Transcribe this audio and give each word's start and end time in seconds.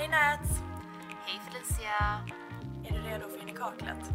Hej 0.00 0.08
Nats! 0.08 0.62
Hej 1.26 1.40
Felicia! 1.44 2.20
Är 2.84 2.92
du 2.92 3.08
redo 3.08 3.28
för 3.28 3.42
in 3.42 3.48
i 3.48 3.52
kaklet? 3.52 4.12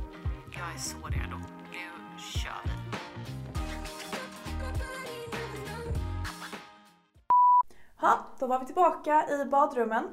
Jag 0.51 0.73
är 0.73 0.77
så 0.77 0.97
redo. 0.97 1.37
Nu 1.71 2.19
kör 2.19 2.61
vi. 2.63 2.71
Ja, 8.01 8.19
då 8.39 8.47
var 8.47 8.59
vi 8.59 8.65
tillbaka 8.65 9.27
i 9.29 9.45
badrummen. 9.45 10.03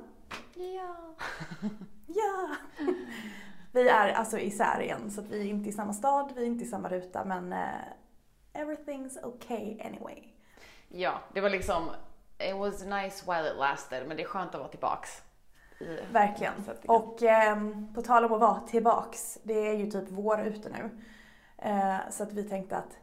Ja. 0.54 1.16
Ja! 2.06 2.56
Vi 3.72 3.88
är 3.88 4.12
alltså 4.12 4.38
isär 4.38 4.80
igen 4.80 5.10
så 5.10 5.20
att 5.20 5.28
vi 5.28 5.40
är 5.40 5.46
inte 5.46 5.68
i 5.68 5.72
samma 5.72 5.92
stad, 5.92 6.32
vi 6.36 6.42
är 6.42 6.46
inte 6.46 6.64
i 6.64 6.68
samma 6.68 6.88
ruta 6.88 7.24
men 7.24 7.52
eh, 7.52 7.68
everything's 8.54 9.24
okay 9.24 9.80
anyway. 9.80 10.22
Ja, 10.88 11.20
det 11.34 11.40
var 11.40 11.50
liksom, 11.50 11.90
it 12.38 12.56
was 12.56 12.84
nice 12.84 13.32
while 13.32 13.50
it 13.50 13.56
lasted, 13.58 14.08
men 14.08 14.16
det 14.16 14.22
är 14.22 14.26
skönt 14.26 14.54
att 14.54 14.60
vara 14.60 14.70
tillbaks. 14.70 15.22
I 15.80 15.98
Verkligen. 16.12 16.52
Och 16.86 17.22
ehm, 17.22 17.94
på 17.94 18.02
tal 18.02 18.24
om 18.24 18.32
att 18.32 18.40
vara 18.40 18.60
tillbaks, 18.60 19.38
det 19.42 19.68
är 19.68 19.74
ju 19.74 19.90
typ 19.90 20.04
vår 20.08 20.40
ute 20.40 20.68
nu. 20.68 20.90
Eh, 21.58 21.98
så 22.10 22.22
att 22.22 22.32
vi 22.32 22.44
tänkte 22.44 22.76
att 22.76 22.98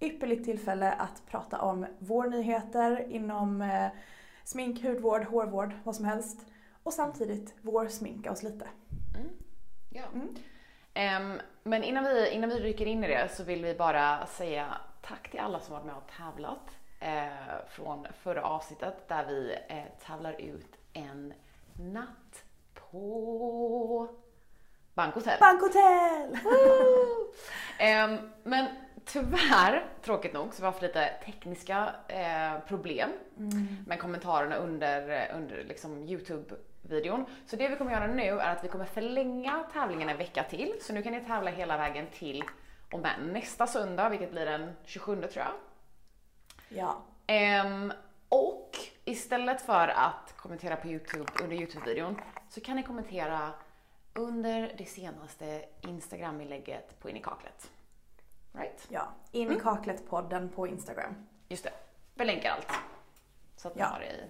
ypperligt 0.00 0.44
tillfälle 0.44 0.92
att 0.92 1.22
prata 1.26 1.60
om 1.60 1.86
vårnyheter 1.98 3.06
inom 3.08 3.62
eh, 3.62 3.88
smink, 4.44 4.84
hudvård, 4.84 5.24
hårvård, 5.24 5.74
vad 5.84 5.96
som 5.96 6.04
helst. 6.04 6.46
Och 6.82 6.92
samtidigt 6.92 7.54
vårsminka 7.62 8.32
oss 8.32 8.42
lite. 8.42 8.68
Ja. 9.90 10.04
Mm. 10.14 10.36
Ehm, 10.94 11.40
men 11.62 11.84
innan 11.84 12.04
vi, 12.04 12.30
innan 12.30 12.50
vi 12.50 12.60
rycker 12.60 12.86
in 12.86 13.04
i 13.04 13.08
det 13.08 13.28
så 13.28 13.44
vill 13.44 13.64
vi 13.64 13.74
bara 13.74 14.26
säga 14.26 14.66
tack 15.02 15.30
till 15.30 15.40
alla 15.40 15.60
som 15.60 15.74
varit 15.74 15.86
med 15.86 15.94
och 15.94 16.10
tävlat 16.16 16.70
eh, 17.00 17.68
från 17.68 18.06
förra 18.22 18.42
avsnittet 18.42 19.08
där 19.08 19.24
vi 19.26 19.56
eh, 19.68 20.06
tävlar 20.06 20.40
ut 20.40 20.76
en 20.92 21.34
natt 21.78 22.44
på 22.74 24.08
Bankhotell. 24.94 25.40
Bankhotell! 25.40 26.38
Ehm, 27.78 28.18
men 28.42 28.66
tyvärr, 29.04 29.86
tråkigt 30.02 30.32
nog, 30.32 30.54
så 30.54 30.62
har 30.62 30.70
vi 30.70 30.72
haft 30.72 30.82
lite 30.82 31.10
tekniska 31.24 31.94
eh, 32.08 32.60
problem 32.68 33.10
med 33.86 33.98
kommentarerna 33.98 34.56
under, 34.56 35.30
under 35.34 35.64
liksom 35.64 36.02
Youtube-videon. 36.02 37.26
Så 37.46 37.56
det 37.56 37.68
vi 37.68 37.76
kommer 37.76 37.92
göra 37.92 38.06
nu 38.06 38.40
är 38.40 38.52
att 38.52 38.64
vi 38.64 38.68
kommer 38.68 38.84
förlänga 38.84 39.64
tävlingen 39.72 40.08
en 40.08 40.16
vecka 40.16 40.42
till. 40.42 40.74
Så 40.80 40.92
nu 40.92 41.02
kan 41.02 41.12
ni 41.12 41.20
tävla 41.24 41.50
hela 41.50 41.76
vägen 41.76 42.06
till 42.12 42.44
och 42.92 43.00
med 43.00 43.14
nästa 43.32 43.66
söndag, 43.66 44.08
vilket 44.08 44.30
blir 44.30 44.46
den 44.46 44.72
27 44.84 45.20
tror 45.20 45.44
jag. 45.44 45.52
Ja. 46.68 47.02
Ehm, 47.26 47.92
och 48.28 48.70
istället 49.06 49.60
för 49.62 49.88
att 49.88 50.34
kommentera 50.36 50.76
på 50.76 50.88
Youtube 50.88 51.32
under 51.42 51.56
Youtube-videon 51.56 52.20
så 52.48 52.60
kan 52.60 52.76
ni 52.76 52.82
kommentera 52.82 53.50
under 54.14 54.74
det 54.78 54.84
senaste 54.84 55.64
Instagram-inlägget 55.80 57.00
på 57.00 57.10
In 57.10 57.16
i 57.16 57.22
kaklet. 57.22 57.70
Right? 58.52 58.86
ja. 58.88 59.08
In 59.32 59.52
i 59.52 59.54
kaklet-podden 59.60 60.48
på 60.48 60.66
Instagram. 60.66 61.14
Just 61.48 61.64
det. 61.64 61.72
Vi 62.14 62.24
länkar 62.24 62.50
allt. 62.50 62.72
Så 63.56 63.68
att 63.68 63.74
ni 63.74 63.80
Ja. 63.80 63.86
har 63.86 64.00
det 64.00 64.06
i, 64.06 64.24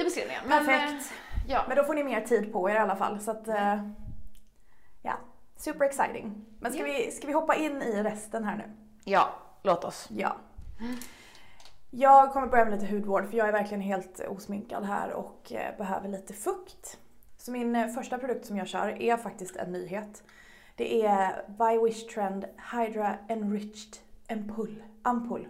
i 0.00 0.04
beskrivningen. 0.04 0.42
Men, 0.46 0.66
Perfekt. 0.66 1.12
eh, 1.12 1.50
ja. 1.50 1.64
Men 1.68 1.76
då 1.76 1.84
får 1.84 1.94
ni 1.94 2.04
mer 2.04 2.20
tid 2.20 2.52
på 2.52 2.70
er 2.70 2.74
i 2.74 2.78
alla 2.78 2.96
fall. 2.96 3.20
Så 3.20 3.30
att, 3.30 3.48
eh, 3.48 3.88
ja, 5.02 5.14
super 5.56 5.84
exciting. 5.84 6.44
Men 6.60 6.72
ska, 6.72 6.80
Ja. 6.80 6.94
vi, 6.94 7.10
ska 7.12 7.26
vi 7.26 7.32
hoppa 7.32 7.54
in 7.54 7.82
i 7.82 8.02
resten 8.02 8.44
här 8.44 8.56
nu? 8.56 8.76
ja, 9.04 9.30
låt 9.62 9.84
oss. 9.84 10.08
Ja. 10.10 10.36
Jag 11.90 12.32
kommer 12.32 12.46
börja 12.46 12.64
med 12.64 12.80
lite 12.80 12.94
hudvård 12.94 13.26
för 13.30 13.36
jag 13.36 13.48
är 13.48 13.52
verkligen 13.52 13.80
helt 13.80 14.20
osminkad 14.28 14.84
här 14.84 15.12
och 15.12 15.52
eh, 15.52 15.76
behöver 15.76 16.08
lite 16.08 16.32
fukt. 16.32 16.98
Så 17.38 17.50
min 17.52 17.76
eh, 17.76 17.88
första 17.88 18.18
produkt 18.18 18.46
som 18.46 18.56
jag 18.56 18.66
kör 18.68 19.02
är 19.02 19.16
faktiskt 19.16 19.56
en 19.56 19.72
nyhet. 19.72 20.22
Det 20.76 21.04
är 21.06 21.44
By 21.48 21.84
Wish 21.84 22.06
Trend 22.14 22.44
Hydra 22.72 23.16
Enriched 23.28 23.96
Ampull. 24.28 24.82
Ampull. 25.02 25.48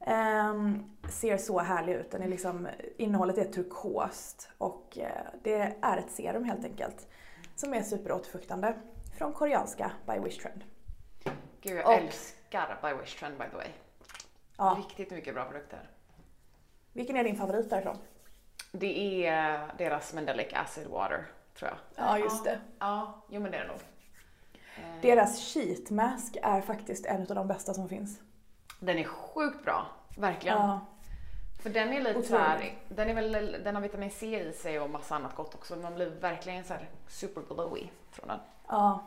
Ehm, 0.00 0.84
ser 1.08 1.36
så 1.36 1.58
härlig 1.58 1.92
ut. 1.94 2.10
Den 2.10 2.22
är 2.22 2.28
liksom, 2.28 2.68
innehållet 2.96 3.38
är 3.38 3.44
turkost 3.44 4.48
och 4.58 4.98
eh, 4.98 5.10
det 5.42 5.76
är 5.82 5.96
ett 5.96 6.10
serum 6.10 6.44
helt 6.44 6.64
enkelt. 6.64 7.08
Som 7.56 7.74
är 7.74 7.82
superåterfuktande. 7.82 8.74
Från 9.18 9.32
koreanska 9.32 9.92
By 10.06 10.18
Wish 10.24 10.38
Trend. 10.42 10.64
Gud, 11.60 11.76
jag 11.78 11.86
Och- 11.86 11.92
älskar 11.92 12.78
By 12.82 13.00
Wish 13.02 13.18
Trend 13.18 13.38
by 13.38 13.44
the 13.50 13.56
way. 13.56 13.66
Ja. 14.56 14.74
Riktigt 14.78 15.10
mycket 15.10 15.34
bra 15.34 15.44
produkter. 15.44 15.90
Vilken 16.92 17.16
är 17.16 17.24
din 17.24 17.36
favorit 17.36 17.70
därifrån? 17.70 17.98
Det 18.72 19.26
är 19.26 19.70
deras 19.78 20.12
Mandelic 20.14 20.52
Acid 20.52 20.86
Water, 20.86 21.26
tror 21.54 21.70
jag. 21.70 22.06
Ja, 22.06 22.18
just 22.18 22.44
det. 22.44 22.58
Ja, 22.78 23.24
jo 23.28 23.40
men 23.40 23.50
det 23.50 23.58
är 23.58 23.62
det 23.62 23.68
nog. 23.68 23.80
Eh, 24.76 25.00
Deras 25.02 25.52
sheet 25.54 25.90
mask 25.90 26.36
är 26.42 26.60
faktiskt 26.60 27.06
en 27.06 27.20
av 27.20 27.34
de 27.34 27.48
bästa 27.48 27.74
som 27.74 27.88
finns. 27.88 28.20
Den 28.80 28.98
är 28.98 29.04
sjukt 29.04 29.64
bra, 29.64 29.86
verkligen. 30.16 30.58
Ja, 30.58 30.80
För 31.62 31.70
den 31.70 31.92
är 31.92 31.98
lite 31.98 32.10
Otroligt. 32.10 32.28
så 32.28 32.36
här, 32.36 32.74
den, 32.88 33.08
är 33.08 33.14
väl, 33.14 33.56
den 33.64 33.74
har 33.74 33.82
vitamin 33.82 34.10
C 34.10 34.40
i 34.40 34.52
sig 34.52 34.80
och 34.80 34.90
massa 34.90 35.14
annat 35.14 35.36
gott 35.36 35.54
också. 35.54 35.76
Man 35.76 35.94
blir 35.94 36.10
verkligen 36.10 36.64
så 36.64 36.72
här 36.74 36.88
super 37.08 37.42
glowy 37.48 37.88
från 38.10 38.28
den. 38.28 38.38
ja. 38.68 39.06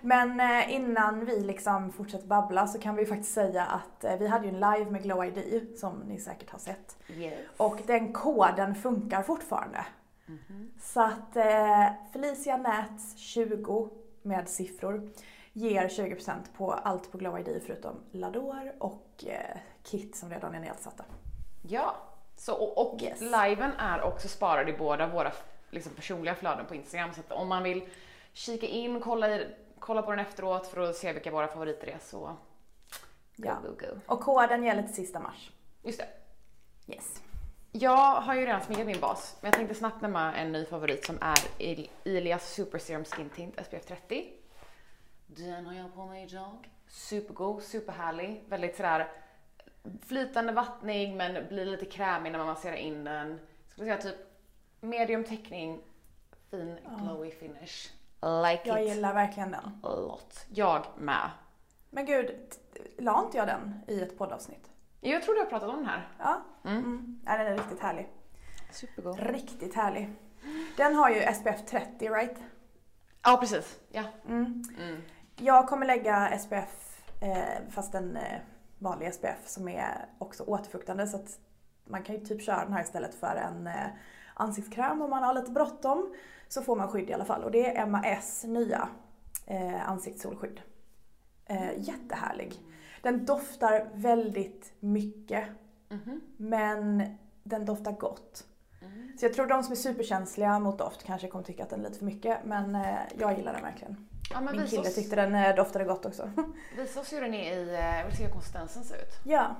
Men 0.00 0.40
eh, 0.40 0.74
innan 0.74 1.24
vi 1.24 1.40
liksom 1.40 1.92
fortsätter 1.92 2.26
babbla 2.26 2.66
så 2.66 2.78
kan 2.78 2.96
vi 2.96 3.06
faktiskt 3.06 3.34
säga 3.34 3.64
att 3.64 4.04
eh, 4.04 4.16
vi 4.16 4.26
hade 4.26 4.46
ju 4.46 4.48
en 4.48 4.60
live 4.60 4.90
med 4.90 5.02
Glow 5.02 5.24
ID 5.24 5.78
som 5.78 5.98
ni 5.98 6.20
säkert 6.20 6.50
har 6.50 6.58
sett. 6.58 6.96
Yes. 7.08 7.38
Och 7.56 7.80
den 7.86 8.12
koden 8.12 8.74
funkar 8.74 9.22
fortfarande. 9.22 9.86
Så 10.80 11.00
att 11.00 11.36
eh, 11.36 11.86
Felicia 12.12 12.56
Nats 12.56 13.16
20 13.16 13.90
med 14.22 14.48
siffror 14.48 15.10
ger 15.52 15.88
20% 15.88 16.32
på 16.56 16.72
allt 16.72 17.12
på 17.12 17.18
Glow 17.18 17.38
ID 17.38 17.62
förutom 17.66 17.96
Lador 18.12 18.72
och 18.78 19.24
kit 19.82 20.16
som 20.16 20.30
redan 20.30 20.54
är 20.54 20.60
nedsatta. 20.60 21.04
Ja, 21.68 21.96
så, 22.36 22.54
och, 22.54 22.78
och 22.94 23.02
Yes. 23.02 23.20
liven 23.20 23.72
är 23.78 24.02
också 24.02 24.28
sparad 24.28 24.68
i 24.68 24.72
båda 24.72 25.06
våra 25.06 25.32
liksom, 25.70 25.92
personliga 25.92 26.34
flöden 26.34 26.66
på 26.66 26.74
Instagram. 26.74 27.14
Så 27.14 27.20
att 27.20 27.32
om 27.32 27.48
man 27.48 27.62
vill 27.62 27.88
kika 28.32 28.66
in, 28.66 29.00
kolla, 29.00 29.28
i, 29.30 29.54
kolla 29.78 30.02
på 30.02 30.10
den 30.10 30.20
efteråt 30.20 30.66
för 30.66 30.80
att 30.80 30.96
se 30.96 31.12
vilka 31.12 31.30
våra 31.30 31.48
favoriter 31.48 31.86
är 31.86 31.98
så 32.02 32.18
go, 32.20 32.36
Ja. 33.36 33.54
go, 33.62 33.68
go. 33.80 34.00
Och 34.06 34.20
koden 34.20 34.64
gäller 34.64 34.82
till 34.82 34.94
sista 34.94 35.20
mars. 35.20 35.50
Just 35.82 35.98
det. 35.98 36.08
Yes. 36.94 37.20
Jag 37.72 38.20
har 38.20 38.34
ju 38.34 38.46
redan 38.46 38.60
sminkat 38.60 38.86
min 38.86 39.00
bas, 39.00 39.36
men 39.40 39.48
jag 39.48 39.54
tänkte 39.58 39.74
snabbt 39.74 40.00
nämna 40.02 40.34
en 40.36 40.52
ny 40.52 40.64
favorit 40.66 41.04
som 41.06 41.18
är 41.20 41.36
Il- 41.58 41.88
Ilias 42.04 42.52
Super 42.54 42.78
Serum 42.78 43.04
Skin 43.04 43.30
Tint 43.30 43.54
SPF 43.66 43.86
30. 43.86 44.32
Den 45.26 45.66
har 45.66 45.74
jag 45.74 45.94
på 45.94 46.06
mig 46.06 46.24
idag. 46.24 46.70
Supergod, 46.88 47.62
superhärlig, 47.62 48.44
väldigt 48.48 48.76
sådär 48.76 49.08
flytande 50.06 50.52
vattnig 50.52 51.14
men 51.16 51.48
blir 51.48 51.64
lite 51.66 51.84
krämig 51.86 52.32
när 52.32 52.38
man 52.38 52.46
masserar 52.46 52.76
in 52.76 53.04
den. 53.04 53.40
Skulle 53.68 53.86
säga 53.86 53.98
typ 54.02 54.16
medium 54.80 55.24
täckning, 55.24 55.80
fin 56.50 56.78
glowy 56.98 57.30
finish. 57.30 57.92
Like 58.42 58.62
Jag 58.64 58.82
it 58.82 58.88
gillar 58.88 59.14
verkligen 59.14 59.50
den. 59.50 59.80
a 59.82 59.96
lot. 59.96 60.46
Jag 60.48 60.84
med. 60.96 61.30
Men 61.90 62.06
gud, 62.06 62.30
la 62.98 63.24
inte 63.24 63.36
jag 63.38 63.46
den 63.46 63.80
i 63.88 64.00
ett 64.00 64.18
poddavsnitt? 64.18 64.70
Jag 65.00 65.22
tror 65.22 65.34
du 65.34 65.40
har 65.40 65.46
pratat 65.46 65.68
om 65.68 65.76
den 65.76 65.86
här. 65.86 66.08
Ja. 66.18 66.40
Mm. 66.64 67.20
Nej, 67.24 67.38
den 67.38 67.46
är 67.52 67.56
riktigt 67.56 67.80
härlig. 67.80 68.08
Supergod. 68.70 69.20
Riktigt 69.20 69.74
härlig. 69.74 70.12
Den 70.76 70.94
har 70.94 71.10
ju 71.10 71.20
SPF 71.34 71.66
30, 71.66 72.08
right? 72.08 72.36
Ja 73.22 73.36
precis, 73.40 73.80
ja. 73.90 74.02
Mm. 74.28 74.62
Mm. 74.78 75.02
Jag 75.36 75.68
kommer 75.68 75.86
lägga 75.86 76.38
SPF, 76.38 77.02
eh, 77.22 77.70
fast 77.70 77.94
en 77.94 78.16
eh, 78.16 78.38
vanlig 78.78 79.14
SPF 79.14 79.46
som 79.48 79.68
är 79.68 80.06
också 80.18 80.42
återfuktande 80.42 81.06
så 81.06 81.16
att 81.16 81.38
man 81.84 82.02
kan 82.02 82.14
ju 82.14 82.24
typ 82.24 82.42
köra 82.42 82.64
den 82.64 82.72
här 82.72 82.82
istället 82.82 83.14
för 83.14 83.36
en 83.36 83.66
eh, 83.66 83.86
ansiktskräm 84.34 85.02
om 85.02 85.10
man 85.10 85.22
har 85.22 85.34
lite 85.34 85.50
bråttom. 85.50 86.14
Så 86.48 86.62
får 86.62 86.76
man 86.76 86.88
skydd 86.88 87.10
i 87.10 87.12
alla 87.12 87.24
fall 87.24 87.42
och 87.44 87.50
det 87.50 87.76
är 87.76 87.86
MAS 87.86 88.44
nya 88.44 88.88
eh, 89.46 89.88
ansiktssolskydd. 89.88 90.60
Eh, 91.46 91.78
jättehärlig. 91.78 92.60
Den 93.02 93.24
doftar 93.24 93.88
väldigt 93.94 94.72
mycket 94.80 95.44
Mhm. 95.88 96.20
men 96.36 97.02
den 97.42 97.64
doftar 97.66 97.92
gott. 97.92 98.46
Så 99.18 99.24
jag 99.26 99.34
tror 99.34 99.46
de 99.46 99.62
som 99.62 99.72
är 99.72 99.76
superkänsliga 99.76 100.58
mot 100.58 100.78
doft 100.78 101.02
kanske 101.04 101.28
kommer 101.28 101.44
tycka 101.44 101.62
att 101.62 101.70
den 101.70 101.80
är 101.80 101.84
lite 101.84 101.98
för 101.98 102.04
mycket 102.04 102.38
men 102.44 102.74
eh, 102.74 102.94
jag 103.18 103.36
gillar 103.36 103.52
den 103.52 103.62
verkgen. 103.62 104.08
Ja, 104.30 104.40
Min 104.40 104.66
kille 104.66 104.82
oss- 104.82 104.94
tyckte 104.94 105.16
den 105.16 105.34
eh, 105.34 105.54
doftade 105.56 105.84
gott 105.84 106.06
också. 106.06 106.30
Visa 106.76 107.00
oss 107.00 107.12
hur 107.12 107.20
den 107.20 107.34
är 107.34 107.52
i, 107.56 107.74
eh, 107.74 107.98
jag 107.98 108.06
vill 108.06 108.16
se 108.16 108.24
hur 108.24 108.32
konsistensen 108.32 108.84
ser 108.84 108.96
ut. 108.96 109.12
ja, 109.24 109.56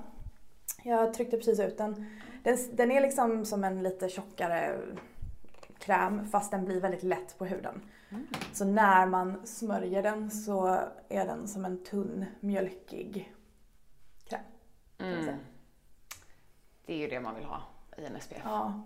jag 0.82 1.14
tryckte 1.14 1.36
precis 1.36 1.60
ut 1.60 1.78
den. 1.78 2.06
den. 2.42 2.58
Den 2.72 2.90
är 2.90 3.00
liksom 3.00 3.44
som 3.44 3.64
en 3.64 3.82
lite 3.82 4.08
tjockare 4.08 4.78
kräm 5.78 6.26
fast 6.28 6.50
den 6.50 6.64
blir 6.64 6.80
väldigt 6.80 7.02
lätt 7.02 7.38
på 7.38 7.44
huden. 7.46 7.80
Så 8.52 8.64
när 8.64 9.06
man 9.06 9.46
smörjer 9.46 10.02
den 10.02 10.30
så 10.30 10.66
är 11.08 11.26
den 11.26 11.48
som 11.48 11.64
en 11.64 11.84
tunn 11.84 12.24
mjölkig 12.40 13.34
kräm. 14.28 14.40
säga. 14.98 15.38
Det 16.86 16.92
är 16.92 16.96
ju 16.98 17.08
det 17.08 17.20
man 17.20 17.34
vill 17.34 17.44
ha 17.44 17.62
i 17.98 18.04
en 18.04 18.20
SPF. 18.20 18.42
Ja. 18.44 18.82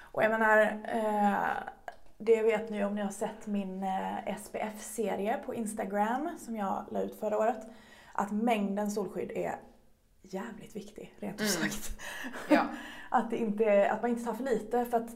Och 0.00 0.22
jag 0.22 0.30
menar, 0.30 0.58
eh, 0.84 1.68
det 2.18 2.42
vet 2.42 2.70
ni 2.70 2.84
om 2.84 2.94
ni 2.94 3.02
har 3.02 3.10
sett 3.10 3.46
min 3.46 3.82
eh, 3.82 4.36
SPF-serie 4.36 5.36
på 5.46 5.54
Instagram 5.54 6.30
som 6.38 6.56
jag 6.56 6.84
la 6.90 7.00
ut 7.02 7.20
förra 7.20 7.38
året. 7.38 7.66
Att 8.12 8.30
mängden 8.32 8.90
solskydd 8.90 9.30
är 9.30 9.56
jävligt 10.22 10.76
viktig, 10.76 11.14
rent 11.18 11.40
ut 11.40 11.56
Mm. 11.56 11.70
sagt. 11.70 12.00
Ja. 12.50 12.62
att, 13.10 13.32
inte, 13.32 13.90
att 13.90 14.02
man 14.02 14.10
inte 14.10 14.24
tar 14.24 14.34
för 14.34 14.44
lite 14.44 14.84
för 14.84 14.96
att 14.96 15.10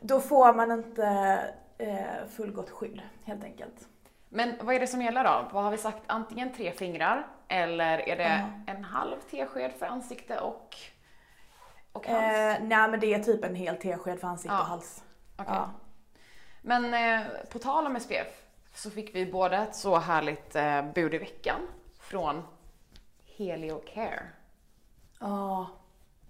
då 0.00 0.20
får 0.20 0.54
man 0.54 0.70
inte 0.72 1.06
eh, 1.78 2.26
fullgott 2.30 2.70
skydd 2.70 3.02
helt 3.24 3.44
enkelt. 3.44 3.88
Men 4.28 4.54
vad 4.60 4.74
är 4.74 4.80
det 4.80 4.86
som 4.86 5.02
gäller 5.02 5.24
då? 5.24 5.48
Vad 5.52 5.64
har 5.64 5.70
vi 5.70 5.78
sagt? 5.78 6.02
Antingen 6.06 6.52
tre 6.52 6.72
fingrar 6.72 7.26
eller 7.48 7.98
är 8.08 8.16
det 8.16 8.22
Ja. 8.66 8.72
en 8.72 8.84
halv 8.84 9.16
tesked 9.30 9.72
för 9.72 9.86
ansikte 9.86 10.38
och, 10.40 10.76
och 11.92 12.06
hals? 12.06 12.22
Eh, 12.36 12.56
nej 12.62 12.88
men 12.90 13.00
det 13.00 13.14
är 13.14 13.18
typ 13.22 13.44
en 13.44 13.54
hel 13.54 13.76
tesked 13.76 14.20
för 14.20 14.28
ansikte 14.28 14.54
Ja. 14.54 14.60
och 14.60 14.66
hals. 14.66 15.04
Okej. 15.36 15.54
Ja. 15.54 15.70
Men 16.68 16.94
eh, 16.94 17.26
på 17.50 17.58
tal 17.58 17.86
om 17.86 18.00
SPF 18.00 18.42
så 18.74 18.90
fick 18.90 19.14
vi 19.14 19.26
båda 19.26 19.62
ett 19.62 19.76
så 19.76 19.98
härligt 19.98 20.56
eh, 20.56 20.82
bud 20.92 21.14
i 21.14 21.18
veckan 21.18 21.60
från 22.00 22.42
Helio 23.36 23.82
Care. 23.94 24.22
Ja. 25.20 25.66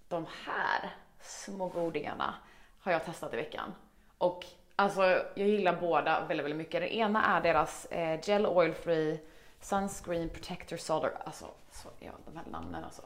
De 0.08 0.26
här 0.44 0.96
små 1.20 1.68
godingarna 1.68 2.34
har 2.80 2.92
jag 2.92 3.04
testat 3.04 3.32
i 3.32 3.36
veckan. 3.36 3.74
Och 4.18 4.44
alltså 4.76 5.02
jag 5.34 5.48
gillar 5.48 5.80
båda 5.80 6.26
väldigt, 6.26 6.44
väldigt 6.44 6.58
mycket. 6.58 6.80
Det 6.80 6.96
ena 6.96 7.24
är 7.36 7.40
deras 7.40 7.84
eh, 7.84 8.20
Gel 8.22 8.46
Oil 8.46 8.74
Free 8.74 9.20
Sunscreen 9.60 10.28
Protector 10.28 10.76
Solder. 10.76 11.12
Alltså, 11.24 11.46
så, 11.72 11.88
ja, 11.98 12.12
de 12.26 12.36
här 12.36 12.44
namnen 12.50 12.84
alltså. 12.84 13.02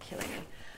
Killing 0.00 0.28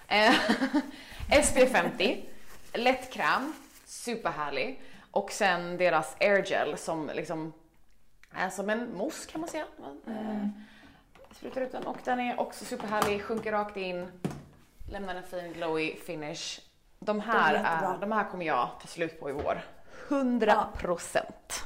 me. 0.09 0.27
Eh, 0.27 1.43
SPF 1.45 1.73
50, 1.73 2.25
lätt 2.73 3.13
kräm, 3.13 3.53
superhärlig. 3.85 4.83
Och 5.11 5.31
sen 5.31 5.77
deras 5.77 6.17
Air 6.21 6.43
Gel 6.43 6.79
som 6.79 7.11
liksom 7.15 7.53
är 8.33 8.51
som 8.51 8.71
en 8.71 8.97
mousse 8.97 9.31
kan 9.31 9.41
man 9.41 9.51
säga. 9.51 9.65
Man, 9.81 10.17
eh, 10.17 10.49
sprutar 11.37 11.61
ut 11.61 11.73
den 11.73 11.87
och 11.87 11.99
den 12.05 12.21
är 12.21 12.41
också 12.41 12.65
superhärlig, 12.65 13.23
sjunker 13.23 13.53
rakt 13.53 13.77
in, 13.77 14.07
lämnar 14.91 15.15
en 15.15 15.23
fin 15.23 15.53
glowy 15.53 15.97
finish. 15.97 16.61
De 16.99 17.21
här, 17.21 17.55
är 17.55 17.99
de 18.01 18.13
här 18.13 18.31
kommer 18.31 18.47
jag 18.47 18.69
ta 18.81 18.89
slut 18.89 19.21
på 19.21 19.31
i 19.31 19.33
vår. 19.33 19.61
100 20.09 20.67
procent. 20.79 21.63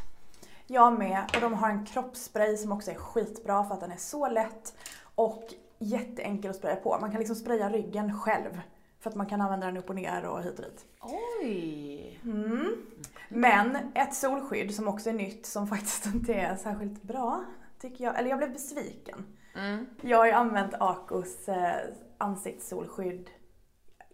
Jag 0.66 0.98
med. 0.98 1.30
Och 1.34 1.40
de 1.40 1.54
har 1.54 1.70
en 1.70 1.86
kroppsspray 1.86 2.56
som 2.56 2.72
också 2.72 2.90
är 2.90 2.94
skitbra 2.94 3.64
för 3.64 3.74
att 3.74 3.80
den 3.80 3.92
är 3.92 3.96
så 3.96 4.28
lätt 4.28 4.74
och 5.14 5.54
jätteenkel 5.78 6.50
att 6.50 6.56
spraya 6.56 6.76
på. 6.76 6.98
Man 7.00 7.10
kan 7.10 7.18
liksom 7.18 7.36
spraya 7.36 7.70
ryggen 7.70 8.20
själv. 8.20 8.60
För 9.00 9.10
att 9.10 9.16
man 9.16 9.26
kan 9.26 9.40
använda 9.40 9.66
den 9.66 9.76
upp 9.76 9.88
och 9.88 9.94
ner 9.94 10.24
och 10.24 10.42
hit 10.42 10.58
och 10.58 10.64
dit. 10.64 10.86
Oj! 11.00 12.20
Mm. 12.24 12.86
Men 13.28 13.76
ett 13.94 14.14
solskydd 14.14 14.74
som 14.74 14.88
också 14.88 15.10
är 15.10 15.14
nytt 15.14 15.46
som 15.46 15.66
faktiskt 15.74 16.06
inte 16.06 16.34
är 16.34 16.56
särskilt 16.56 17.02
bra. 17.02 17.44
Tycker 17.80 18.04
jag. 18.04 18.18
Eller 18.18 18.28
jag 18.30 18.38
blev 18.38 18.52
besviken. 18.52 19.26
Mm. 19.56 19.86
Jag 20.00 20.18
har 20.18 20.26
ju 20.26 20.32
använt 20.32 20.74
Acos 20.80 21.48
eh, 21.48 21.74
ansiktssolskydd 22.18 23.30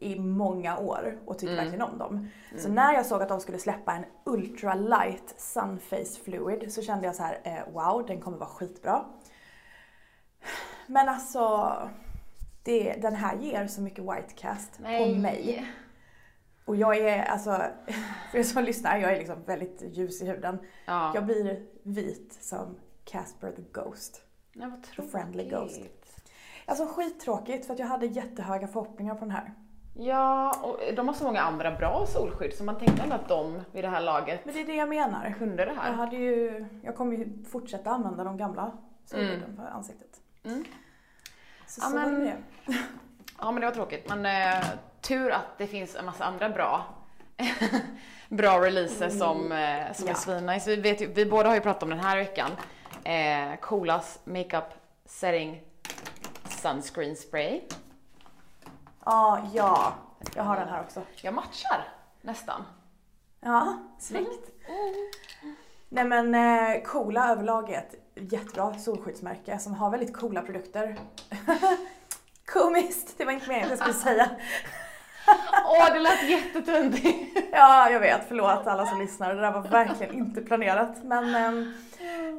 i 0.01 0.19
många 0.19 0.79
år 0.79 1.19
och 1.27 1.39
tycker 1.39 1.53
Mm. 1.53 1.65
verkligen 1.65 1.93
om 1.93 1.99
dem. 1.99 2.29
Så 2.59 2.69
när 2.69 2.93
jag 2.93 3.07
såg 3.07 3.23
att 3.23 3.29
de 3.29 3.41
skulle 3.41 3.59
släppa 3.59 3.93
en 3.93 4.05
ultra 4.25 4.75
light 4.75 5.35
sunface 5.37 6.21
fluid 6.25 6.73
så 6.73 6.83
kände 6.83 7.07
jag 7.07 7.15
så 7.15 7.23
här, 7.23 7.41
eh, 7.45 7.73
wow 7.75 8.07
den 8.07 8.21
kommer 8.21 8.39
vara 8.39 8.49
skitbra. 8.49 9.05
Men 10.87 11.09
alltså, 11.09 11.73
det, 12.63 12.93
den 13.03 13.15
här 13.15 13.37
ger 13.37 13.67
så 13.67 13.81
mycket 13.81 14.05
white 14.05 14.35
cast 14.37 14.77
på 14.77 14.83
mig. 14.83 15.67
Och 16.71 16.77
jag 16.77 16.97
är 16.99 17.23
alltså, 17.25 17.51
för 18.31 18.39
er 18.39 18.43
som 18.43 18.65
lyssnar, 18.65 18.99
jag 18.99 19.13
är 19.13 19.19
liksom 19.19 19.43
väldigt 19.47 19.83
ljus 19.97 20.23
i 20.23 20.27
huden. 20.27 20.59
Ja. 20.87 21.13
Jag 21.15 21.27
blir 21.27 21.63
vit 21.83 22.39
som 22.41 22.77
Casper 23.05 23.53
the 23.53 23.63
Ghost. 23.73 24.23
Nej, 24.53 24.71
vad 24.71 24.83
tråkigt. 24.83 25.13
friendly 25.13 25.49
ghost. 25.51 25.81
Alltså 26.67 26.87
skittråkigt 26.87 27.67
för 27.67 27.73
att 27.73 27.79
jag 27.79 27.87
hade 27.87 28.07
jättehöga 28.07 28.67
förhoppningar 28.69 29.15
på 29.15 29.21
den 29.21 29.31
här. 29.31 29.55
Ja, 29.95 30.57
och 30.63 30.95
de 30.97 31.09
har 31.09 31.15
så 31.15 31.25
många 31.25 31.41
andra 31.41 31.71
bra 31.77 32.05
solskydd 32.07 32.55
så 32.55 32.65
man 32.65 32.79
tänkte 32.79 33.03
ändå 33.03 33.15
att 33.15 33.29
de 33.29 33.61
vid 33.73 33.85
det 33.85 33.89
här 33.89 34.01
laget 34.01 34.45
Men 34.45 34.55
det 34.55 34.61
är 34.61 34.67
det 34.67 34.75
jag 34.77 34.89
menar. 34.89 35.35
kunde 35.39 35.65
det 35.65 35.73
Jag, 35.73 35.81
här. 35.81 35.93
hade 35.93 36.17
ju, 36.17 36.67
jag 36.83 36.97
kommer 36.97 37.17
ju 37.17 37.45
fortsätta 37.45 37.91
använda 37.91 38.25
de 38.25 38.37
gamla 38.37 38.73
solskydden 39.05 39.57
på 39.57 39.63
ansiktet. 39.63 40.21
Mm. 40.45 40.65
Så, 41.67 41.81
Ja, 41.85 41.89
så 41.89 41.97
var 41.97 42.05
det 42.05 42.11
men- 42.13 42.25
med 42.25 42.37
det. 42.67 42.73
Ja 43.41 43.51
men 43.53 43.61
det 43.61 43.67
var 43.67 43.75
tråkigt 43.75 44.09
men 44.09 44.27
eh, 44.27 44.65
tur 45.01 45.31
att 45.31 45.59
det 45.59 45.67
finns 45.67 45.97
en 45.97 46.05
massa 46.07 46.25
andra 46.25 46.49
bra 46.51 46.85
bra 48.29 48.61
releaser 48.61 49.09
som, 49.11 49.53
eh, 49.53 49.93
som 49.93 50.07
Ja. 50.07 50.13
är 50.13 50.17
svinnice. 50.17 50.71
Vi, 50.71 50.77
vet 50.77 51.01
ju, 51.01 51.07
vi 51.13 51.27
båda 51.27 51.49
har 51.49 51.55
ju 51.57 51.61
pratat 51.61 51.83
om 51.83 51.91
den 51.91 52.01
här 52.01 52.17
veckan. 52.17 52.51
Eh, 53.05 53.57
Coolas 53.61 54.19
Makeup 54.25 54.65
Setting 55.05 55.63
Sunscreen 56.49 57.17
Spray. 57.17 57.61
Ja, 59.05 59.41
ja. 59.55 59.93
Jag 60.35 60.43
har 60.43 60.57
den 60.57 60.69
här 60.69 60.81
också. 60.81 61.03
Jag 61.23 61.35
matchar 61.35 61.89
nästan. 62.21 62.65
Ja, 63.41 63.79
snyggt. 63.99 64.51
Nej 65.89 66.05
men 66.05 66.35
eh, 66.35 66.83
Coola 66.83 67.29
överlag 67.33 67.71
är 67.71 67.79
ett 67.79 67.95
jättebra 68.33 68.75
solskyddsmärke 68.75 69.59
som 69.59 69.75
har 69.75 69.91
väldigt 69.91 70.17
coola 70.17 70.43
produkter. 70.43 70.97
Komiskt, 72.53 73.15
det 73.19 73.25
var 73.25 73.33
inte 73.33 73.49
meningen 73.49 73.73
att 73.73 73.79
jag 73.79 73.95
skulle 73.95 74.15
säga. 74.15 74.31
Åh 75.67 75.93
det 75.93 75.99
lät 75.99 76.29
jättetöntigt. 76.31 77.39
Ja, 77.53 77.91
jag 77.91 78.01
vet. 78.01 78.21
Förlåt 78.29 78.67
alla 78.67 78.87
som 78.87 78.99
lyssnar. 79.01 79.35
Det 79.35 79.41
där 79.41 79.53
var 79.53 79.63
verkligen 79.63 80.15
inte 80.15 80.41
planerat. 80.41 81.03
Men 81.05 81.35
ehm, 81.35 81.75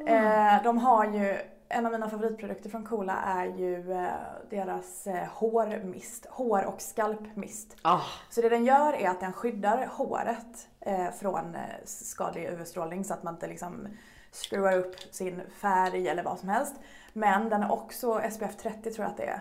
eh, 0.06 0.62
de 0.62 0.78
har 0.78 1.04
ju, 1.04 1.38
en 1.68 1.86
av 1.86 1.92
mina 1.92 2.10
favoritprodukter 2.10 2.70
från 2.70 2.84
Coola 2.84 3.16
är 3.26 3.44
ju 3.44 3.92
eh, 3.92 4.06
deras 4.50 5.06
eh, 5.06 5.24
hårmist. 5.28 6.26
Hår 6.30 6.64
och 6.64 6.80
skalpmist. 6.80 7.76
Ah, 7.82 8.00
Så 8.30 8.40
det 8.42 8.48
den 8.48 8.64
gör 8.64 8.92
är 8.92 9.08
att 9.08 9.20
den 9.20 9.32
skyddar 9.32 9.86
håret 9.92 10.68
eh, 10.80 11.10
från 11.20 11.54
eh, 11.54 11.60
skadlig 11.84 12.46
UV-strålning 12.48 13.04
så 13.04 13.14
att 13.14 13.22
man 13.22 13.34
inte 13.34 13.46
liksom 13.46 13.88
skruvar 14.30 14.78
upp 14.78 14.96
sin 15.14 15.42
färg 15.60 16.08
eller 16.08 16.22
vad 16.22 16.38
som 16.38 16.48
helst. 16.48 16.74
Men 17.12 17.48
den 17.48 17.62
är 17.62 17.72
också 17.72 18.20
SPF 18.30 18.56
30 18.56 18.90
tror 18.90 19.04
jag 19.04 19.10
att 19.10 19.16
det 19.16 19.24
är, 19.26 19.40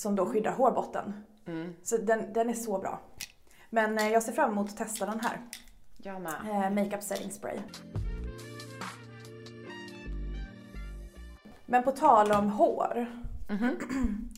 som 0.00 0.16
då 0.16 0.26
skyddar 0.26 0.52
hårbotten. 0.52 1.12
mm, 1.46 1.74
Så 1.82 1.96
den, 1.96 2.32
den 2.32 2.50
är 2.50 2.54
så 2.54 2.78
bra. 2.78 3.00
Men 3.70 3.98
eh, 3.98 4.08
jag 4.08 4.22
ser 4.22 4.32
fram 4.32 4.50
emot 4.50 4.68
att 4.68 4.76
testa 4.76 5.06
den 5.06 5.20
här. 5.20 5.40
jag 5.96 6.20
med. 6.20 6.32
Eh, 6.50 6.70
makeup 6.84 7.02
setting 7.02 7.30
spray. 7.30 7.58
Men 11.66 11.82
på 11.82 11.90
tal 11.90 12.32
om 12.32 12.50
hår. 12.50 13.06
Mhm. 13.50 13.76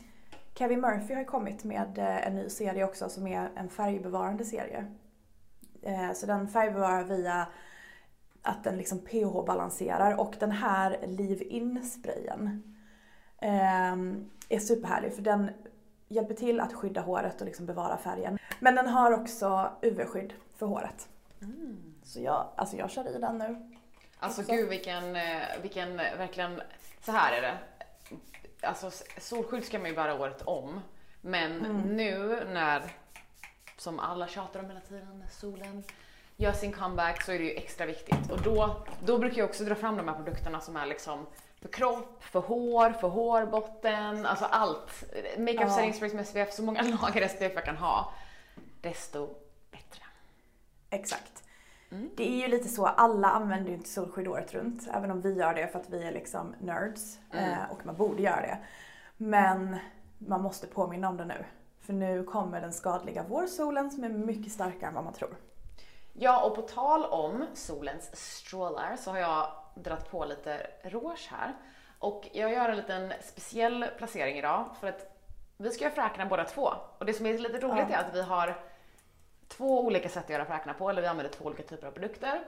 Kevin 0.54 0.80
Murphy 0.80 1.14
har 1.14 1.24
kommit 1.24 1.64
med 1.64 1.98
eh, 1.98 2.26
en 2.26 2.34
ny 2.34 2.48
serie 2.48 2.84
också 2.84 3.08
som 3.08 3.26
är 3.26 3.50
en 3.56 3.68
färgbevarande 3.68 4.44
serie. 4.44 4.86
Eh, 5.82 6.12
Så 6.14 6.26
den 6.26 6.48
färgbevarar 6.48 7.04
via 7.04 7.46
att 8.42 8.64
den 8.64 8.76
liksom 8.76 8.98
pH-balanserar 8.98 10.20
och 10.20 10.34
den 10.40 10.50
här 10.50 10.90
Leave-In 11.06 11.82
sprayen 11.82 12.46
eh, 12.46 12.81
är 14.48 14.58
superhärlig 14.58 15.14
för 15.14 15.22
den 15.22 15.50
hjälper 16.08 16.34
till 16.34 16.60
att 16.60 16.72
skydda 16.72 17.00
håret 17.00 17.40
och 17.40 17.46
liksom 17.46 17.66
bevara 17.66 17.96
färgen. 17.96 18.38
Men 18.60 18.74
den 18.74 18.86
har 18.86 19.12
också 19.12 19.70
UV-skydd 19.82 20.32
för 20.56 20.66
håret. 20.66 21.08
Så 22.04 22.20
jag, 22.20 22.48
alltså 22.56 22.76
jag 22.76 22.90
kör 22.90 23.16
i 23.16 23.18
den 23.18 23.38
nu. 23.38 23.72
Alltså 24.18 24.40
Också. 24.40 24.52
gud 24.52 24.68
vilken, 24.68 25.16
eh, 25.16 25.42
vilken 25.62 26.00
eh, 26.00 26.16
verkligen, 26.18 26.62
så 27.00 27.12
här 27.12 27.32
är 27.32 27.42
det. 27.42 27.58
Alltså 28.66 28.90
solskydd 29.18 29.64
ska 29.64 29.78
man 29.78 29.88
ju 29.88 29.96
bära 29.96 30.14
året 30.14 30.42
om. 30.42 30.80
Men 31.20 31.58
nu 31.96 32.44
när, 32.52 32.82
som 33.76 33.98
alla 33.98 34.28
tjatar 34.28 34.60
om 34.60 34.66
hela 34.66 34.80
tiden, 34.80 35.24
solen 35.30 35.84
gör 36.36 36.52
sin 36.52 36.72
comeback 36.72 37.22
så 37.22 37.32
är 37.32 37.38
det 37.38 37.44
ju 37.44 37.50
extra 37.50 37.86
viktigt. 37.86 38.30
Och 38.30 38.42
då, 38.42 38.84
då 39.04 39.18
brukar 39.18 39.38
jag 39.38 39.48
också 39.48 39.64
dra 39.64 39.74
fram 39.74 39.96
de 39.96 40.08
här 40.08 40.14
produkterna 40.14 40.60
som 40.60 40.76
är 40.76 40.86
liksom 40.86 41.26
för 41.62 41.68
kropp, 41.68 42.22
för 42.24 42.40
hår, 42.40 42.90
för 42.90 43.08
hårbotten, 43.08 44.26
alltså 44.26 44.44
allt. 44.44 45.04
Makeup 45.38 45.60
Ja. 45.60 45.68
setting 45.92 46.16
med 46.16 46.26
SPF, 46.26 46.52
så 46.52 46.62
många 46.62 46.82
lager 47.02 47.28
SPF 47.28 47.52
jag 47.54 47.64
kan 47.64 47.76
ha, 47.76 48.12
desto 48.80 49.26
bättre. 49.70 50.02
Exakt. 50.90 51.42
Det 52.16 52.28
är 52.28 52.36
ju 52.42 52.48
lite 52.48 52.68
så, 52.68 52.86
alla 52.86 53.28
använder 53.28 53.68
ju 53.70 53.76
inte 53.76 53.88
solskydd 53.88 54.28
året 54.28 54.54
runt. 54.54 54.88
Även 54.94 55.10
om 55.10 55.20
vi 55.20 55.32
gör 55.34 55.54
det 55.54 55.68
för 55.68 55.78
att 55.78 55.90
vi 55.90 56.02
är 56.04 56.12
liksom 56.12 56.54
nerds. 56.60 57.18
Eh, 57.32 57.70
och 57.70 57.86
man 57.86 57.96
borde 57.96 58.22
göra 58.22 58.40
det. 58.40 58.58
Men 59.16 59.76
man 60.18 60.42
måste 60.42 60.66
påminna 60.66 61.08
om 61.08 61.16
det 61.16 61.24
nu. 61.24 61.44
För 61.80 61.92
nu 61.92 62.24
kommer 62.24 62.60
den 62.60 62.72
skadliga 62.72 63.22
vårsolen 63.22 63.90
som 63.90 64.04
är 64.04 64.08
mycket 64.08 64.52
starkare 64.52 64.88
än 64.88 64.94
vad 64.94 65.04
man 65.04 65.12
tror. 65.12 65.36
Ja, 66.12 66.44
och 66.44 66.54
på 66.54 66.62
tal 66.62 67.04
om 67.04 67.46
solens 67.54 68.10
strålar 68.16 68.96
så 68.96 69.10
har 69.10 69.18
jag 69.18 69.46
dratt 69.74 70.10
på 70.10 70.24
lite 70.24 70.66
rouge 70.82 71.28
här. 71.30 71.54
Och 71.98 72.28
jag 72.32 72.52
gör 72.52 72.68
en 72.68 72.76
liten 72.76 73.12
speciell 73.20 73.86
placering 73.98 74.38
idag 74.38 74.70
för 74.80 74.88
att 74.88 75.18
vi 75.56 75.70
ska 75.70 75.84
göra 75.84 75.94
fräkna 75.94 76.26
båda 76.26 76.44
två. 76.44 76.72
Och 76.98 77.06
det 77.06 77.12
som 77.12 77.26
är 77.26 77.38
lite 77.38 77.58
roligt 77.60 77.86
Ja. 77.90 77.96
är 77.96 78.08
att 78.08 78.14
vi 78.14 78.22
har 78.22 78.62
två 79.48 79.80
olika 79.84 80.08
sätt 80.08 80.24
att 80.24 80.30
göra 80.30 80.44
fräknar 80.44 80.74
på, 80.74 80.90
eller 80.90 81.02
vi 81.02 81.08
använder 81.08 81.32
två 81.32 81.44
olika 81.44 81.62
typer 81.62 81.86
av 81.86 81.90
produkter. 81.92 82.44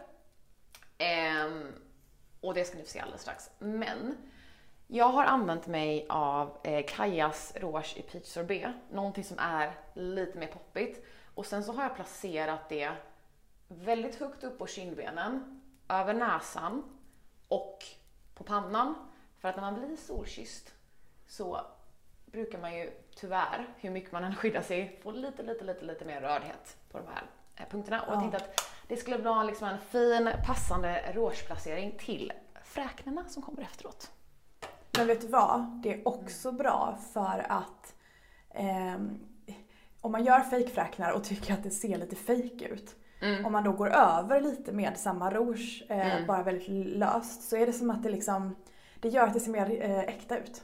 Ehm, 0.98 1.72
och 2.40 2.54
det 2.54 2.64
ska 2.64 2.76
ni 2.76 2.82
få 2.82 2.88
se 2.88 3.00
alldeles 3.00 3.22
strax. 3.22 3.50
Men 3.58 4.16
jag 4.86 5.08
har 5.08 5.24
använt 5.24 5.66
mig 5.66 6.06
av 6.08 6.58
eh, 6.64 6.84
Kajas 6.88 7.52
Rouge 7.56 7.96
i 7.96 8.02
Peach 8.02 8.26
Sorbet, 8.26 8.72
någonting 8.90 9.24
som 9.24 9.38
är 9.38 9.72
lite 9.94 10.38
mer 10.38 10.46
poppigt. 10.46 11.04
Och 11.34 11.46
sen 11.46 11.64
så 11.64 11.72
har 11.72 11.82
jag 11.82 11.94
placerat 11.96 12.68
det 12.68 12.92
väldigt 13.68 14.20
högt 14.20 14.44
upp 14.44 14.58
på 14.58 14.66
kindbenen, 14.66 15.60
över 15.88 16.14
näsan 16.14 16.93
och 17.54 17.84
på 18.34 18.44
pannan. 18.44 18.94
För 19.38 19.49
att 19.49 19.56
när 19.56 19.62
man 19.62 19.75
blir 19.75 19.96
solkysst 19.96 20.75
så 21.26 21.61
brukar 22.26 22.58
man 22.58 22.75
ju 22.78 22.90
tyvärr, 23.16 23.66
hur 23.76 23.90
mycket 23.90 24.12
man 24.12 24.25
än 24.25 24.34
skyddar 24.34 24.62
sig, 24.62 25.00
få 25.02 25.11
lite, 25.11 25.42
lite, 25.42 25.64
lite, 25.64 25.84
lite 25.84 26.04
mer 26.04 26.20
rördhet 26.20 26.76
på 26.90 26.99
de 26.99 27.06
här 27.06 27.23
eh, 27.56 27.68
punkterna. 27.70 28.02
Och 28.02 28.08
jag 28.08 28.16
Ja. 28.16 28.20
tänkte 28.20 28.37
att 28.37 28.61
det 28.88 28.96
skulle 28.96 29.18
bli 29.18 29.32
liksom 29.46 29.68
en 29.68 29.78
fin, 29.78 30.30
passande 30.46 31.12
rougeplacering 31.12 31.99
till 31.99 32.32
fräknarna 32.64 33.28
som 33.28 33.42
kommer 33.42 33.62
efteråt. 33.62 34.11
Men 34.99 35.06
vet 35.06 35.20
du 35.20 35.26
vad? 35.28 35.80
Det 35.82 35.92
är 35.94 36.08
också 36.08 36.52
bra 36.52 36.99
för 37.12 37.46
att 37.49 37.94
ehm, 38.50 39.18
om 40.00 40.12
man 40.12 40.25
gör 40.25 40.40
fejkfräknar 40.40 41.12
och 41.12 41.25
tycker 41.25 41.54
att 41.54 41.62
det 41.62 41.70
ser 41.70 41.99
lite 41.99 42.16
fejk 42.16 42.62
ut. 42.62 42.96
Om 43.47 43.52
man 43.52 43.64
då 43.64 43.73
går 43.73 43.90
över 43.90 44.40
lite 44.40 44.73
med 44.73 44.97
samma 44.99 45.30
rouge, 45.30 45.85
eh, 45.88 46.14
Mm. 46.16 46.26
bara 46.26 46.42
väldigt 46.42 46.68
löst, 46.97 47.42
så 47.49 47.56
är 47.56 47.66
det 47.66 47.73
som 47.73 47.90
att 47.90 48.02
det 48.02 48.09
liksom 48.09 48.56
det 49.00 49.09
gör 49.09 49.26
att 49.26 49.35
det 49.35 49.40
ser 49.40 49.50
mer 49.50 49.83
eh, 49.83 49.99
äkta 49.99 50.38
ut. 50.38 50.62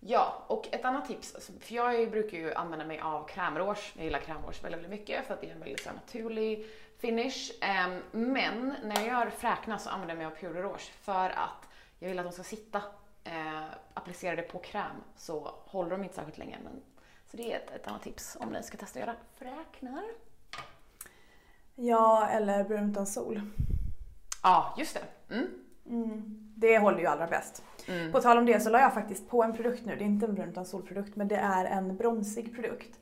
Ja, 0.00 0.44
och 0.46 0.68
ett 0.72 0.84
annat 0.84 1.06
tips, 1.06 1.50
för 1.60 1.74
jag 1.74 2.10
brukar 2.10 2.38
ju 2.38 2.54
använda 2.54 2.84
mig 2.84 3.00
av 3.00 3.28
krämrouge. 3.28 3.92
Jag 3.96 4.04
gillar 4.04 4.18
krämrouge 4.18 4.62
väldigt, 4.62 4.78
väldigt 4.84 4.90
mycket 5.00 5.26
för 5.26 5.34
att 5.34 5.40
det 5.40 5.46
är 5.50 5.52
en 5.54 5.60
väldigt 5.60 5.80
så 5.80 5.90
naturlig 5.92 6.66
finish. 6.98 7.52
Ehm, 7.60 8.02
men 8.10 8.74
när 8.82 8.96
jag 8.96 9.06
gör 9.06 9.30
fräknar 9.30 9.78
så 9.78 9.90
använder 9.90 10.14
jag 10.14 10.18
mig 10.18 10.26
av 10.26 10.30
Pure 10.40 10.62
Rouge 10.62 10.92
för 11.02 11.30
att 11.30 11.68
jag 11.98 12.08
vill 12.08 12.18
att 12.18 12.24
de 12.24 12.32
ska 12.32 12.42
sitta 12.42 12.82
eh, 13.24 13.62
applicerade 13.94 14.42
på 14.42 14.58
kräm 14.58 14.96
så 15.16 15.54
håller 15.64 15.90
de 15.90 16.02
inte 16.02 16.14
särskilt 16.14 16.38
länge. 16.38 16.58
Men, 16.64 16.82
så 17.30 17.36
det 17.36 17.52
är 17.52 17.56
ett, 17.56 17.70
ett 17.70 17.86
annat 17.86 18.02
tips 18.02 18.36
om 18.40 18.48
ni 18.48 18.62
ska 18.62 18.78
testa 18.78 18.98
att 19.00 19.06
göra 19.06 19.16
fräknar. 19.38 20.04
Ja, 21.74 22.28
eller 22.30 22.64
brun 22.64 22.90
utan 22.90 23.06
sol. 23.06 23.40
Ja, 24.42 24.74
just 24.78 24.94
det. 24.94 25.34
Mm. 25.34 25.48
Mm. 25.86 26.38
Det 26.56 26.78
håller 26.78 26.98
ju 26.98 27.06
allra 27.06 27.26
bäst. 27.26 27.62
Mm. 27.88 28.12
På 28.12 28.20
tal 28.20 28.38
om 28.38 28.46
det 28.46 28.60
så 28.60 28.70
la 28.70 28.80
jag 28.80 28.94
faktiskt 28.94 29.28
på 29.28 29.42
en 29.42 29.52
produkt 29.52 29.86
nu. 29.86 29.96
Det 29.96 30.04
är 30.04 30.06
inte 30.06 30.26
en 30.26 30.34
brun 30.34 30.48
utan 30.48 30.66
solprodukt 30.66 31.16
men 31.16 31.28
det 31.28 31.36
är 31.36 31.64
en 31.64 31.96
bronsig 31.96 32.54
produkt. 32.54 32.98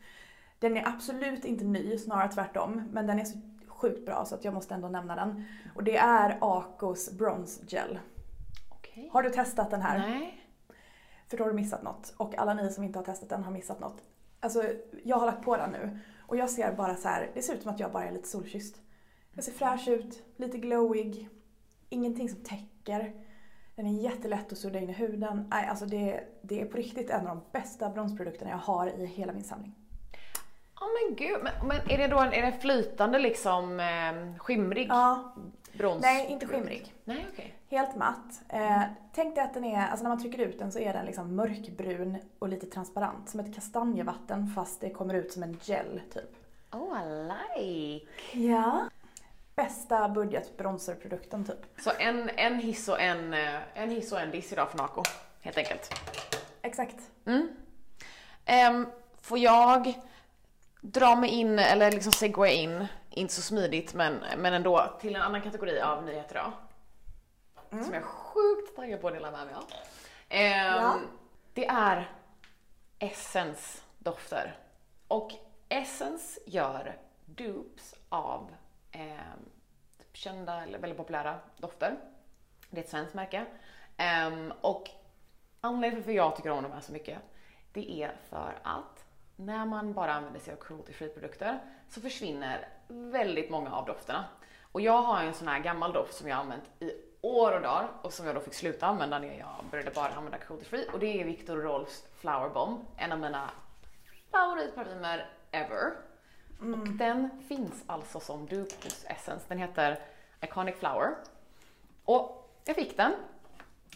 Den 0.59 0.77
är 0.77 0.89
absolut 0.89 1.45
inte 1.45 1.65
ny, 1.65 1.99
snarare 1.99 2.29
tvärtom. 2.29 2.89
Men 2.93 3.07
den 3.07 3.19
är 3.19 3.25
så 3.25 3.39
sjukt 3.67 4.07
bra 4.07 4.25
så 4.25 4.35
att 4.35 4.45
jag 4.45 4.55
måste 4.55 4.75
ändå 4.75 4.89
nämna 4.89 5.17
den. 5.17 5.45
Och 5.75 5.85
det 5.85 5.97
är 5.97 6.39
Acos 6.41 7.13
Bronze 7.13 7.63
Gel. 7.69 7.99
Okej. 8.69 9.11
Har 9.13 9.23
du 9.23 9.31
testat 9.31 9.71
den 9.71 9.83
här? 9.83 9.99
Nej. 9.99 10.47
För 11.29 11.37
då 11.37 11.45
har 11.45 11.49
du 11.51 11.57
missat 11.57 11.83
något. 11.83 12.15
Och 12.17 12.39
alla 12.39 12.55
ni 12.55 12.73
som 12.73 12.85
inte 12.85 12.99
har 12.99 13.05
testat 13.05 13.29
den 13.29 13.45
har 13.45 13.53
missat 13.53 13.81
något. 13.81 14.03
Alltså, 14.41 14.65
jag 15.05 15.17
har 15.17 15.27
lagt 15.27 15.45
på 15.45 15.57
den 15.57 15.71
nu 15.71 15.99
och 16.31 16.37
jag 16.37 16.51
ser 16.51 16.73
bara 16.73 16.97
så 16.97 17.09
här, 17.09 17.31
det 17.35 17.43
ser 17.43 17.55
ut 17.55 17.63
som 17.63 17.71
att 17.73 17.81
jag 17.81 17.93
bara 17.93 18.05
är 18.05 18.13
lite 18.13 18.29
solkysst. 18.29 18.77
Jag 19.35 19.45
ser 19.45 19.53
fräsch 19.53 19.89
ut, 19.89 20.23
lite 20.37 20.59
glowig, 20.59 21.29
ingenting 21.89 22.29
som 22.29 22.45
täcker. 22.45 23.13
Den 23.77 23.87
är 23.87 24.03
jättelätt 24.03 24.53
att 24.53 24.59
sudda 24.59 24.79
in 24.79 24.91
i 24.91 24.93
huden. 24.93 25.49
Nej, 25.51 25.67
alltså 25.67 25.87
det, 25.87 26.25
det 26.43 26.61
är 26.61 26.65
på 26.67 26.77
riktigt 26.77 27.11
en 27.11 27.21
av 27.21 27.27
de 27.27 27.41
bästa 27.53 27.91
bronsprodukterna 27.91 28.51
jag 28.51 28.59
har 28.59 28.87
i 28.87 29.07
hela 29.07 29.33
min 29.33 29.45
samling. 29.45 29.75
Ja 30.81 30.87
men 30.87 31.17
gud, 31.17 31.39
men, 31.43 31.69
men 31.69 31.91
är 31.91 31.99
det 31.99 32.09
då 32.09 32.19
en, 32.19 32.33
är 32.33 32.43
det 32.43 32.53
flytande 32.53 33.19
liksom 33.19 33.81
eh, 33.81 34.39
skimrig 34.39 34.87
Ja, 34.89 35.35
brons? 35.73 36.03
nej 36.03 36.27
inte 36.27 36.47
skimrig. 36.47 36.95
Nej 37.05 37.27
okej. 37.33 37.55
Helt 37.69 37.97
matt. 37.97 38.43
Eh, 38.49 38.83
tänk 39.15 39.35
dig 39.35 39.45
att 39.45 39.55
den 39.55 39.65
är, 39.65 39.87
alltså 39.87 40.03
när 40.03 40.11
man 40.11 40.21
trycker 40.21 40.39
ut 40.39 40.59
den 40.59 40.73
så 40.73 40.79
är 40.79 40.93
den 40.93 41.07
liksom 41.07 41.37
mörkbrun 41.37 42.19
och 42.39 42.49
lite 42.49 42.67
transparent. 42.67 43.29
Som 43.29 43.41
ett 43.41 43.55
kastanjevatten 43.55 44.53
fast 44.55 44.81
det 44.81 44.91
kommer 44.91 45.15
ut 45.15 45.33
som 45.33 45.43
en 45.43 45.59
gel 45.63 46.01
typ. 46.15 46.31
Oh 46.73 46.99
I 47.03 47.29
like. 47.59 48.07
Ja. 48.33 48.85
Bästa 49.55 50.09
budgetbronserprodukten 50.09 51.45
typ. 51.45 51.81
Så 51.81 51.91
en, 51.99 52.31
en 52.37 52.59
hiss 52.59 52.89
och 52.89 53.01
en, 53.01 53.35
eh, 53.35 53.55
en 53.75 53.91
hiss 53.91 54.13
och 54.13 54.21
en 54.21 54.31
diss 54.31 54.53
idag 54.53 54.71
från 54.71 54.81
Ako, 54.81 55.03
helt 55.41 55.57
enkelt. 55.59 55.95
Exakt. 56.63 56.97
Mm. 57.27 57.49
Ehm, 58.45 58.87
får 59.21 59.39
jag 59.39 59.95
dra 60.81 61.17
mig 61.17 61.31
in, 61.31 61.59
eller 61.59 61.91
liksom 61.91 62.13
segwaya 62.13 62.53
in, 62.53 62.87
inte 63.11 63.35
så 63.35 63.43
smidigt 63.43 63.95
men, 63.95 64.25
men 64.39 64.55
ändå, 64.55 64.97
till 65.01 65.17
en 65.17 65.23
annan 65.23 65.43
kategori 65.43 65.81
av 65.81 66.05
nyheter 66.05 66.35
idag. 66.35 66.53
Mm. 67.73 67.85
Som 67.85 67.95
jag 67.95 68.03
är 68.03 68.07
sjukt 68.07 68.77
taggad 68.77 69.01
på 69.01 69.09
att 69.09 69.15
dela 69.15 69.31
med 69.31 69.47
mig 69.47 69.55
av. 69.55 69.65
Ehm, 70.29 70.75
Ja. 70.83 70.99
Det 71.55 71.67
är 71.67 72.11
Essence 72.99 73.81
dofter. 73.99 74.57
Och 75.09 75.33
Essence 75.69 76.41
gör 76.47 76.97
dupes 77.25 77.95
av 78.09 78.51
ehm, 78.93 79.19
kända 80.13 80.63
eller 80.63 80.79
väldigt 80.79 80.97
populära 80.97 81.39
dofter. 81.57 81.97
Det 82.71 82.81
är 82.81 82.85
ett 82.85 82.91
svenskt 82.91 83.15
märke. 83.15 83.47
Ehm, 83.97 84.53
och 84.61 84.91
anledningen 85.61 86.03
till 86.05 86.11
att 86.13 86.17
jag 86.17 86.37
tycker 86.37 86.51
om 86.51 86.63
dem 86.63 86.73
här 86.73 86.81
så 86.81 86.93
mycket, 86.93 87.19
det 87.73 88.03
är 88.03 88.17
för 88.29 88.59
att 88.63 89.00
när 89.41 89.67
man 89.67 89.93
bara 89.93 90.15
använder 90.15 90.41
sig 90.41 90.55
av 90.55 90.59
cruelty 90.59 90.93
free 90.93 91.09
produkter 91.09 91.59
så 91.89 92.01
försvinner 92.01 92.69
väldigt 92.89 93.51
många 93.51 93.73
av 93.73 93.87
dofterna. 93.87 94.25
Och 94.73 94.81
jag 94.81 95.03
har 95.03 95.23
en 95.23 95.35
sån 95.35 95.49
här 95.49 95.59
gammal 95.59 95.93
doft 95.93 96.15
som 96.15 96.29
jag 96.29 96.37
har 96.37 96.43
använt 96.43 96.65
i 96.81 96.93
år 97.21 97.53
och 97.53 97.61
dagar 97.61 97.89
och 98.03 98.13
som 98.13 98.27
jag 98.27 98.35
då 98.35 98.41
fick 98.41 98.55
sluta 98.55 98.87
använda 98.87 99.19
när 99.19 99.39
jag 99.39 99.65
började 99.71 99.91
bara 99.91 100.09
använda 100.09 100.39
cruelty 100.39 100.65
free 100.65 100.89
och 100.93 100.99
det 100.99 101.21
är 101.21 101.25
Victor 101.25 101.57
Rolfs 101.57 102.05
Flower 102.21 102.49
Bomb, 102.49 102.81
en 102.97 103.13
av 103.13 103.19
mina 103.19 103.51
favoritparfymer 104.31 105.29
ever. 105.51 105.93
Och 106.61 106.89
den 106.89 107.31
finns 107.49 107.85
alltså 107.87 108.21
som 108.21 108.47
dupe 108.47 108.75
hos 108.85 109.05
Essence. 109.05 109.45
Den 109.49 109.59
heter 109.59 110.01
Iconic 110.41 110.77
Flower. 110.77 111.15
Och 112.05 112.51
jag 112.65 112.77
fick 112.77 112.97
den. 112.97 113.13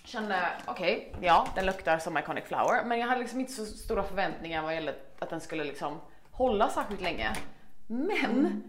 Kände, 0.05 0.47
okej, 0.67 1.15
ja, 1.21 1.47
den 1.55 1.67
luktar 1.67 1.99
som 1.99 2.19
Iconic 2.19 2.45
Flower. 2.45 2.85
Men 2.85 2.99
jag 2.99 3.07
hade 3.07 3.21
liksom 3.21 3.41
inte 3.41 3.53
så 3.53 3.67
stora 3.67 4.03
förväntningar 4.03 4.63
vad 4.63 4.75
gäller 4.75 4.95
att 5.19 5.31
den 5.31 5.41
skulle 5.41 5.65
liksom 5.65 6.01
hålla 6.31 6.69
särskilt 6.69 7.01
länge. 7.01 7.31
Men 7.87 8.63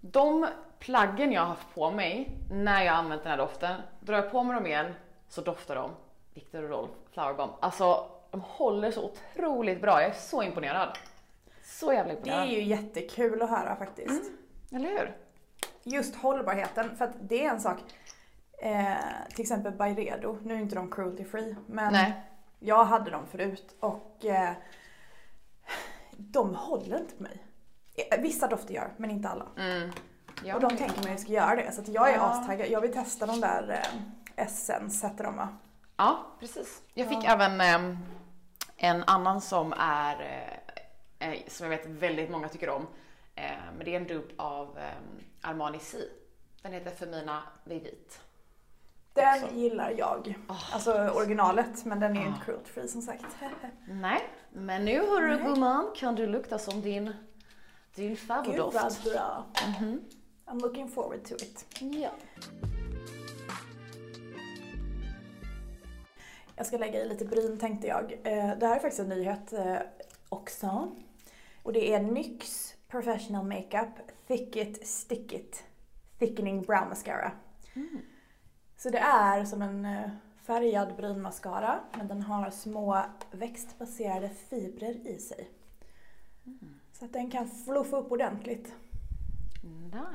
de 0.00 0.46
plaggen 0.78 1.32
jag 1.32 1.40
har 1.40 1.48
haft 1.48 1.74
på 1.74 1.90
mig 1.90 2.36
när 2.50 2.82
jag 2.84 2.94
använt 2.94 3.22
den 3.22 3.30
här 3.30 3.38
doften, 3.38 3.80
drar 4.00 4.14
jag 4.16 4.30
på 4.30 4.42
mig 4.42 4.54
dem 4.54 4.66
igen 4.66 4.94
så 5.28 5.40
doftar 5.40 5.74
de 5.74 5.90
Victor 6.34 6.62
Rolf 6.62 6.90
Flower 7.12 7.34
Bomb. 7.34 7.52
Alltså, 7.60 8.10
de 8.30 8.40
håller 8.40 8.90
så 8.90 9.04
otroligt 9.04 9.80
bra. 9.80 10.02
Jag 10.02 10.10
är 10.10 10.14
så 10.14 10.42
imponerad. 10.42 10.98
Så 11.64 11.92
jävla 11.92 12.12
Det 12.12 12.18
är 12.18 12.44
imponerad. 12.44 12.48
ju 12.48 12.62
jättekul 12.62 13.42
att 13.42 13.50
höra 13.50 13.76
faktiskt. 13.76 14.30
Eller 14.72 14.88
hur? 14.88 15.16
Just 15.82 16.16
hållbarheten, 16.16 16.96
för 16.96 17.04
att 17.04 17.14
det 17.20 17.44
är 17.44 17.50
en 17.50 17.60
sak. 17.60 17.78
Eh, 18.62 18.96
till 19.30 19.40
exempel 19.40 19.72
Byredo, 19.72 20.38
nu 20.42 20.54
är 20.54 20.58
inte 20.58 20.74
de 20.74 20.90
cruelty 20.90 21.24
free, 21.24 21.56
men 21.66 21.92
Nej. 21.92 22.22
jag 22.58 22.84
hade 22.84 23.10
dem 23.10 23.26
förut 23.26 23.76
och 23.80 24.24
eh, 24.24 24.52
de 26.16 26.54
håller 26.54 26.98
inte 26.98 27.14
på 27.16 27.22
mig. 27.22 27.44
Eh, 28.10 28.20
Vissa 28.20 28.46
dofter 28.46 28.74
gör, 28.74 28.92
men 28.96 29.10
inte 29.10 29.28
alla. 29.28 29.46
Mm. 29.56 29.90
Ja. 30.44 30.54
Och 30.54 30.60
de 30.60 30.76
tänker 30.76 31.02
man 31.02 31.12
ju 31.12 31.18
ska 31.18 31.32
göra 31.32 31.56
det, 31.56 31.72
så 31.72 31.80
att 31.80 31.88
jag 31.88 32.10
är 32.10 32.14
Ja. 32.14 32.20
astaggad. 32.22 32.68
Jag 32.68 32.80
vill 32.80 32.92
testa 32.92 33.26
de 33.26 33.40
där 33.40 33.70
eh, 33.70 34.44
Essence, 34.44 35.06
heter 35.06 35.24
de 35.24 35.36
va? 35.36 35.48
Ja, 35.96 36.26
precis. 36.40 36.82
Jag 36.94 37.08
fick 37.08 37.24
Ja. 37.24 37.32
även 37.32 37.60
ehm, 37.60 37.98
en 38.76 39.04
annan 39.06 39.40
som 39.40 39.74
är, 39.78 40.20
eh, 41.20 41.28
eh, 41.28 41.38
som 41.48 41.70
jag 41.70 41.78
vet 41.78 41.86
väldigt 41.86 42.30
många 42.30 42.48
tycker 42.48 42.70
om. 42.70 42.86
Eh, 43.34 43.50
men 43.76 43.84
det 43.84 43.94
är 43.94 44.00
en 44.00 44.06
dupe 44.06 44.34
av 44.42 44.78
eh, 44.78 44.84
Armani 45.50 45.78
C. 45.78 45.98
Den 46.62 46.72
heter 46.72 46.90
Femina 46.90 47.42
Vivit. 47.64 48.20
Den 49.18 49.44
Också. 49.44 49.54
gillar 49.56 49.94
jag. 49.98 50.34
Alltså 50.72 50.92
originalet, 51.14 51.84
men 51.84 52.00
den 52.00 52.16
är 52.16 52.20
ju 52.20 52.26
inte 52.28 52.40
cruelty 52.44 52.70
free 52.72 52.88
som 52.88 53.02
sagt. 53.02 53.24
Nej, 53.88 54.20
men 54.52 54.84
nu 54.84 54.98
hörru 55.06 55.38
gumman 55.38 55.90
kan 55.96 56.14
du 56.14 56.26
lukta 56.26 56.58
som 56.58 56.80
din, 56.80 57.12
din 57.94 58.08
Gud 58.08 58.18
favoritdoft. 58.18 58.76
vad 59.04 59.12
bra. 59.14 59.46
I'm 60.46 60.60
looking 60.62 60.88
forward 60.88 61.24
to 61.24 61.34
it. 61.34 61.66
Ja. 61.80 62.10
Jag 66.56 66.66
ska 66.66 66.78
lägga 66.78 67.00
i 67.04 67.08
lite 67.08 67.24
bryn 67.24 67.58
tänkte 67.58 67.86
jag. 67.86 68.12
Eh, 68.12 68.58
Det 68.58 68.66
här 68.66 68.76
är 68.76 68.80
faktiskt 68.80 69.00
en 69.00 69.08
nyhet 69.08 69.52
eh, 69.52 69.76
också. 70.28 70.92
Och 71.62 71.72
det 71.72 71.94
är 71.94 72.00
NYX 72.00 72.74
Professional 72.88 73.46
Makeup 73.46 73.88
Thick 74.26 74.56
It 74.56 74.86
Stick 74.88 75.32
It 75.32 75.64
Thickening 76.18 76.62
Brow 76.62 76.88
Mascara. 76.88 77.32
Så 78.78 78.90
det 78.90 78.98
är 78.98 79.44
som 79.44 79.62
en 79.62 79.84
eh, 79.84 80.10
färgad 80.46 80.96
brynmascara 80.96 81.80
men 81.96 82.08
den 82.08 82.22
har 82.22 82.50
små 82.50 83.02
växtbaserade 83.30 84.28
fibrer 84.28 85.06
i 85.06 85.18
sig. 85.18 85.48
Så 86.92 87.04
att 87.04 87.12
den 87.12 87.30
kan 87.30 87.48
fluffa 87.48 87.96
upp 87.96 88.12
ordentligt. 88.12 88.74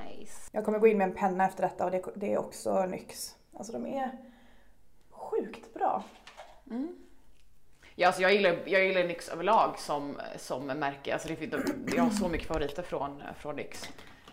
Nice. 0.07 0.49
Jag 0.51 0.65
kommer 0.65 0.79
gå 0.79 0.87
in 0.87 0.97
med 0.97 1.09
en 1.09 1.15
penna 1.15 1.45
efter 1.45 1.63
detta 1.63 1.85
och 1.85 1.91
det, 1.91 2.03
det 2.15 2.33
är 2.33 2.37
också 2.37 2.85
NYX. 2.85 3.35
Alltså 3.57 3.73
de 3.73 3.85
är 3.85 4.11
sjukt 5.09 5.73
bra. 5.73 6.03
Ja, 7.95 8.07
alltså 8.07 8.21
jag 8.21 8.33
gillar, 8.33 8.59
jag 8.65 8.85
gillar 8.85 9.03
NYX 9.03 9.29
överlag 9.29 9.79
som, 9.79 10.17
som 10.37 10.65
märke. 10.65 11.13
Alltså 11.13 11.27
det, 11.27 11.35
finns- 11.35 11.53
jag 11.95 12.03
har 12.03 12.09
så 12.09 12.27
mycket 12.29 12.47
favoriter 12.47 12.83
från, 12.83 13.23
från 13.37 13.55
NYX. 13.55 13.89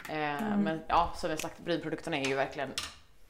Eh, 0.08 0.56
Men 0.58 0.80
ja, 0.88 1.12
som 1.16 1.30
jag 1.30 1.38
sagt, 1.38 1.58
brynprodukterna 1.64 2.16
är 2.18 2.24
ju 2.24 2.34
verkligen 2.34 2.70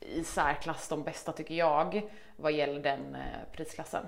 i 0.01 0.25
särklass 0.25 0.89
de 0.89 1.03
bästa 1.03 1.33
tycker 1.33 1.55
jag 1.55 2.11
vad 2.37 2.53
gäller 2.53 2.83
den 2.83 3.15
eh, 3.15 3.53
prisklassen. 3.53 4.07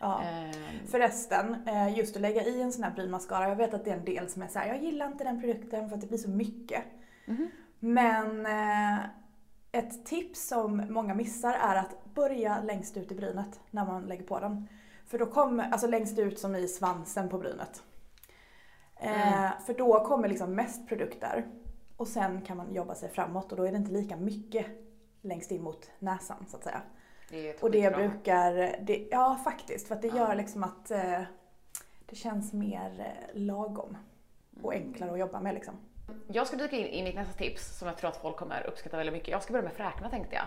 Ja. 0.00 0.22
Eh, 0.22 0.56
Förresten, 0.86 1.68
eh, 1.68 1.98
just 1.98 2.16
att 2.16 2.22
lägga 2.22 2.42
i 2.44 2.62
en 2.62 2.72
sån 2.72 2.84
här 2.84 2.90
brynmascara, 2.90 3.48
jag 3.48 3.56
vet 3.56 3.74
att 3.74 3.84
det 3.84 3.90
är 3.90 3.96
en 3.96 4.04
del 4.04 4.28
som 4.28 4.42
är 4.42 4.48
så 4.48 4.58
här, 4.58 4.66
jag 4.66 4.82
gillar 4.82 5.06
inte 5.06 5.24
den 5.24 5.40
produkten 5.40 5.88
för 5.88 5.94
att 5.94 6.00
det 6.00 6.06
blir 6.06 6.18
så 6.18 6.30
mycket. 6.30 6.84
Men 7.78 8.46
eh, 8.46 8.98
ett 9.72 10.06
tips 10.06 10.48
som 10.48 10.86
många 10.88 11.14
missar 11.14 11.52
är 11.52 11.76
att 11.76 12.14
börja 12.14 12.62
längst 12.62 12.96
ut 12.96 13.12
i 13.12 13.14
brynet 13.14 13.60
när 13.70 13.84
man 13.86 14.02
lägger 14.02 14.24
på 14.24 14.40
den. 14.40 14.68
För 15.06 15.18
då 15.18 15.26
kommer, 15.26 15.70
alltså 15.70 15.86
längst 15.86 16.18
ut 16.18 16.38
som 16.38 16.56
i 16.56 16.68
svansen 16.68 17.28
på 17.28 17.38
brynet. 17.38 17.82
Eh, 18.96 19.50
För 19.66 19.74
då 19.74 20.04
kommer 20.04 20.28
liksom 20.28 20.54
mest 20.54 20.88
produkter 20.88 21.46
och 21.96 22.08
sen 22.08 22.42
kan 22.42 22.56
man 22.56 22.74
jobba 22.74 22.94
sig 22.94 23.08
framåt 23.08 23.50
och 23.52 23.56
då 23.58 23.64
är 23.64 23.70
det 23.70 23.76
inte 23.78 23.92
lika 23.92 24.16
mycket 24.16 24.66
längst 25.20 25.50
in 25.50 25.62
mot 25.62 25.90
näsan 25.98 26.46
så 26.48 26.56
att 26.56 26.64
säga. 26.64 26.82
det 27.30 27.62
Och 27.62 27.70
det 27.70 27.94
brukar, 27.94 28.76
det, 28.80 29.08
ja 29.10 29.40
faktiskt, 29.44 29.88
för 29.88 29.94
att 29.94 30.02
det 30.02 30.08
gör 30.08 30.34
liksom 30.34 30.64
att 30.64 30.90
eh, 30.90 31.22
det 32.06 32.16
känns 32.16 32.52
mer 32.52 33.00
eh, 33.00 33.40
lagom 33.40 33.96
och 34.62 34.72
enklare 34.72 35.12
att 35.12 35.18
jobba 35.18 35.40
med 35.40 35.54
liksom. 35.54 35.74
Jag 36.28 36.46
ska 36.46 36.56
dyka 36.56 36.76
in 36.76 36.86
i 36.86 37.02
mitt 37.02 37.14
nästa 37.14 37.38
tips 37.38 37.78
som 37.78 37.88
jag 37.88 37.96
tror 37.96 38.10
att 38.10 38.16
folk 38.16 38.36
kommer 38.36 38.66
uppskatta 38.66 38.96
väldigt 38.96 39.12
mycket. 39.12 39.28
Jag 39.28 39.42
ska 39.42 39.52
börja 39.52 39.64
med 39.64 39.72
fräkna 39.72 40.10
tänkte 40.10 40.34
jag. 40.34 40.44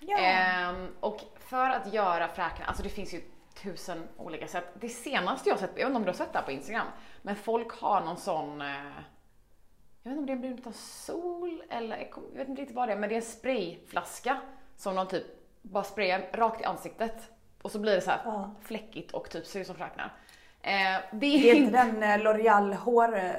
Ja. 0.00 0.18
Ehm, 0.18 0.88
och 1.00 1.20
för 1.38 1.70
att 1.70 1.92
göra 1.92 2.28
fräknar, 2.28 2.66
alltså 2.66 2.82
det 2.82 2.88
finns 2.88 3.14
ju 3.14 3.22
tusen 3.62 4.08
olika 4.16 4.46
sätt. 4.46 4.64
Det 4.80 4.88
senaste 4.88 5.48
jag 5.48 5.58
sett, 5.58 5.70
jag 5.74 5.76
vet 5.76 5.86
inte 5.86 5.96
om 5.96 6.02
du 6.02 6.08
har 6.08 6.14
sett 6.14 6.32
det 6.32 6.38
här 6.38 6.46
på 6.46 6.52
Instagram, 6.52 6.86
men 7.22 7.36
folk 7.36 7.72
har 7.72 8.00
någon 8.00 8.16
sån, 8.16 8.60
eh, 8.60 8.66
jag 10.02 10.10
vet 10.10 10.18
inte 10.18 10.20
om 10.20 10.26
det 10.26 10.32
är 10.32 10.34
en 10.34 10.40
brun 10.40 10.58
utan 10.58 10.72
sol 10.72 11.62
eller 11.70 11.96
jag, 11.96 12.38
vet 12.38 12.48
inte 12.48 12.62
riktigt 12.62 12.76
vad 12.76 12.88
det 12.88 12.92
är, 12.92 12.96
men 12.98 13.08
det 13.08 13.14
är 13.14 13.16
en 13.16 13.22
sprayflaska 13.22 14.40
som 14.76 14.94
de 14.94 15.06
typ 15.08 15.24
bara 15.62 15.84
sprayar 15.84 16.30
rakt 16.32 16.60
i 16.60 16.64
ansiktet 16.64 17.30
och 17.62 17.70
så 17.70 17.78
blir 17.78 17.94
det 17.94 18.00
så 18.00 18.10
här 18.10 18.20
Ja. 18.24 18.50
fläckigt 18.62 19.12
och 19.12 19.30
typ 19.30 19.46
ser 19.46 19.60
ut 19.60 19.66
som 19.66 19.76
fräknar. 19.76 20.12
Eh, 20.62 20.70
det 21.12 21.18
Det 21.18 21.50
är 21.50 21.54
inte 21.54 21.72
den 21.84 22.02
eh, 22.02 22.18
L'Oreal 22.18 22.74
hår, 22.74 23.16
eh, 23.18 23.32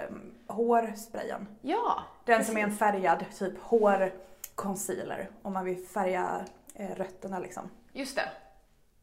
hårsprayen. 0.47 1.47
Ja, 1.61 2.03
Den 2.25 2.45
som 2.45 2.57
är 2.57 2.61
en 2.61 2.71
färgad 2.77 3.25
typ 3.37 3.53
hårconcealer 3.59 5.29
om 5.41 5.53
man 5.53 5.65
vill 5.65 5.85
färga 5.87 6.45
eh, 6.75 6.95
rötterna 6.95 7.39
liksom. 7.39 7.69
just 7.93 8.15
det. 8.15 8.29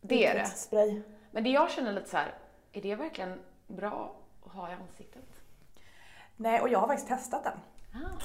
Det 0.01 0.27
är 0.27 0.35
det. 0.35 0.47
Spray. 0.47 1.03
Men 1.31 1.45
det 1.45 1.51
jag 1.51 1.71
känner 1.71 1.93
lite 1.93 2.09
så 2.09 2.17
här, 2.17 2.35
är 2.73 2.83
det 2.83 2.95
verkligen 2.95 3.39
bra 3.67 4.15
att 4.47 4.53
ha 4.53 4.71
i 4.71 4.73
ansiktet? 4.73 5.25
Nej, 6.41 6.61
och 6.61 6.69
jag 6.69 6.79
har 6.79 6.87
faktiskt 6.87 7.09
testat 7.09 7.45
den. 7.45 7.59
Ah. 8.03 8.21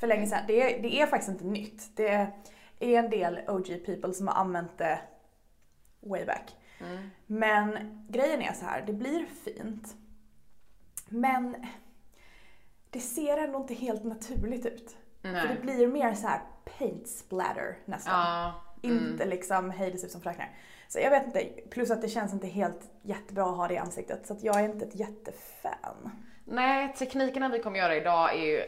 för 0.00 0.06
länge 0.06 0.26
sedan. 0.26 0.44
Det 0.46 0.62
är, 0.62 0.82
det 0.82 1.00
är 1.00 1.06
faktiskt 1.06 1.30
inte 1.30 1.44
nytt. 1.44 1.96
Det 1.96 2.08
är 2.78 2.98
en 2.98 3.10
del 3.10 3.40
OG 3.48 3.86
people 3.86 4.14
som 4.14 4.28
har 4.28 4.34
använt 4.34 4.78
det 4.78 5.00
way 6.00 6.24
back. 6.24 6.56
Mm. 6.80 7.10
Men 7.26 7.78
grejen 8.08 8.42
är 8.42 8.52
så 8.52 8.64
här, 8.64 8.82
det 8.86 8.92
blir 8.92 9.26
fint. 9.44 9.96
Men 11.08 11.66
det 12.90 13.00
ser 13.00 13.36
ändå 13.36 13.58
inte 13.58 13.74
helt 13.74 14.04
naturligt 14.04 14.66
ut. 14.66 14.96
För 15.22 15.28
det 15.28 15.44
Nej. 15.44 15.58
blir 15.62 15.88
mer 15.88 16.14
så 16.14 16.26
här 16.26 16.40
paint 16.78 17.08
splatter 17.08 17.78
nästan. 17.84 18.14
Ja. 18.14 18.62
mm. 18.82 19.10
Inte 19.10 19.24
liksom, 19.26 19.70
hej 19.70 19.90
det 19.90 19.98
ser 19.98 20.06
ut 20.06 20.12
som 20.12 20.20
fräknar. 20.20 20.50
Så 20.88 20.98
jag 20.98 21.10
vet 21.10 21.26
inte, 21.26 21.44
plus 21.70 21.90
att 21.90 22.02
det 22.02 22.08
känns 22.08 22.32
inte 22.32 22.46
helt 22.46 22.90
jättebra 23.02 23.44
att 23.44 23.56
ha 23.56 23.68
det 23.68 23.74
i 23.74 23.78
ansiktet. 23.78 24.26
Så 24.26 24.36
jag 24.40 24.60
är 24.60 24.64
inte 24.64 24.86
ett 24.86 24.94
jättefan. 24.94 26.10
Nej, 26.44 26.92
teknikerna 26.98 27.48
vi 27.48 27.58
kommer 27.58 27.78
göra 27.78 27.96
idag 27.96 28.34
är 28.34 28.44
ju, 28.44 28.58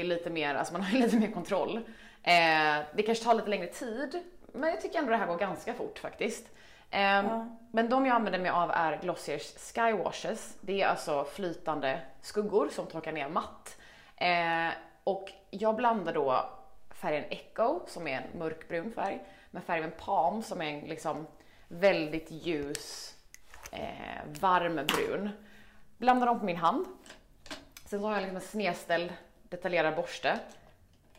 är 0.00 0.04
lite 0.04 0.30
mer, 0.30 0.54
alltså 0.54 0.72
man 0.72 0.82
har 0.82 0.90
ju 0.90 0.98
lite 1.04 1.16
mer 1.16 1.32
kontroll. 1.32 1.76
Eh, 2.22 2.78
det 2.94 3.02
kanske 3.06 3.24
tar 3.24 3.34
lite 3.34 3.48
längre 3.50 3.66
tid, 3.66 4.22
men 4.52 4.70
jag 4.70 4.80
tycker 4.80 4.98
ändå 4.98 5.10
det 5.10 5.16
här 5.16 5.26
går 5.26 5.36
ganska 5.38 5.74
fort 5.74 5.98
faktiskt. 5.98 6.46
Eh, 6.90 7.00
Ja. 7.00 7.56
Men 7.72 7.88
de 7.88 8.06
jag 8.06 8.14
använder 8.14 8.38
mig 8.38 8.50
av 8.50 8.70
är 8.70 8.98
Glossiers 9.02 9.72
Sky 9.74 9.92
Washes. 9.92 10.56
Det 10.60 10.82
är 10.82 10.86
alltså 10.86 11.24
flytande 11.24 12.00
skuggor 12.20 12.68
som 12.72 12.86
torkar 12.86 13.12
ner 13.12 13.28
matt. 13.28 13.76
Eh, 14.16 14.68
och 15.04 15.32
jag 15.50 15.76
blandar 15.76 16.12
då 16.12 16.50
färgen 16.90 17.24
Echo 17.30 17.80
som 17.86 18.06
är 18.08 18.16
en 18.32 18.38
mörkbrun 18.38 18.92
färg 18.92 19.24
med 19.50 19.64
färgen 19.64 19.92
Palm 19.98 20.42
som 20.42 20.60
är 20.60 20.66
en 20.66 20.80
liksom 20.80 21.26
väldigt 21.68 22.30
ljus 22.30 23.14
eh, 23.72 24.40
varm 24.40 24.74
brun. 24.86 25.30
Blandar 25.98 26.26
dem 26.26 26.38
på 26.38 26.44
min 26.44 26.56
hand. 26.56 26.86
Sen 27.86 28.00
så 28.00 28.06
har 28.06 28.14
jag 28.14 28.20
liksom 28.20 28.36
en 28.36 28.42
snedställd 28.42 29.12
detaljerad 29.42 29.96
borste. 29.96 30.40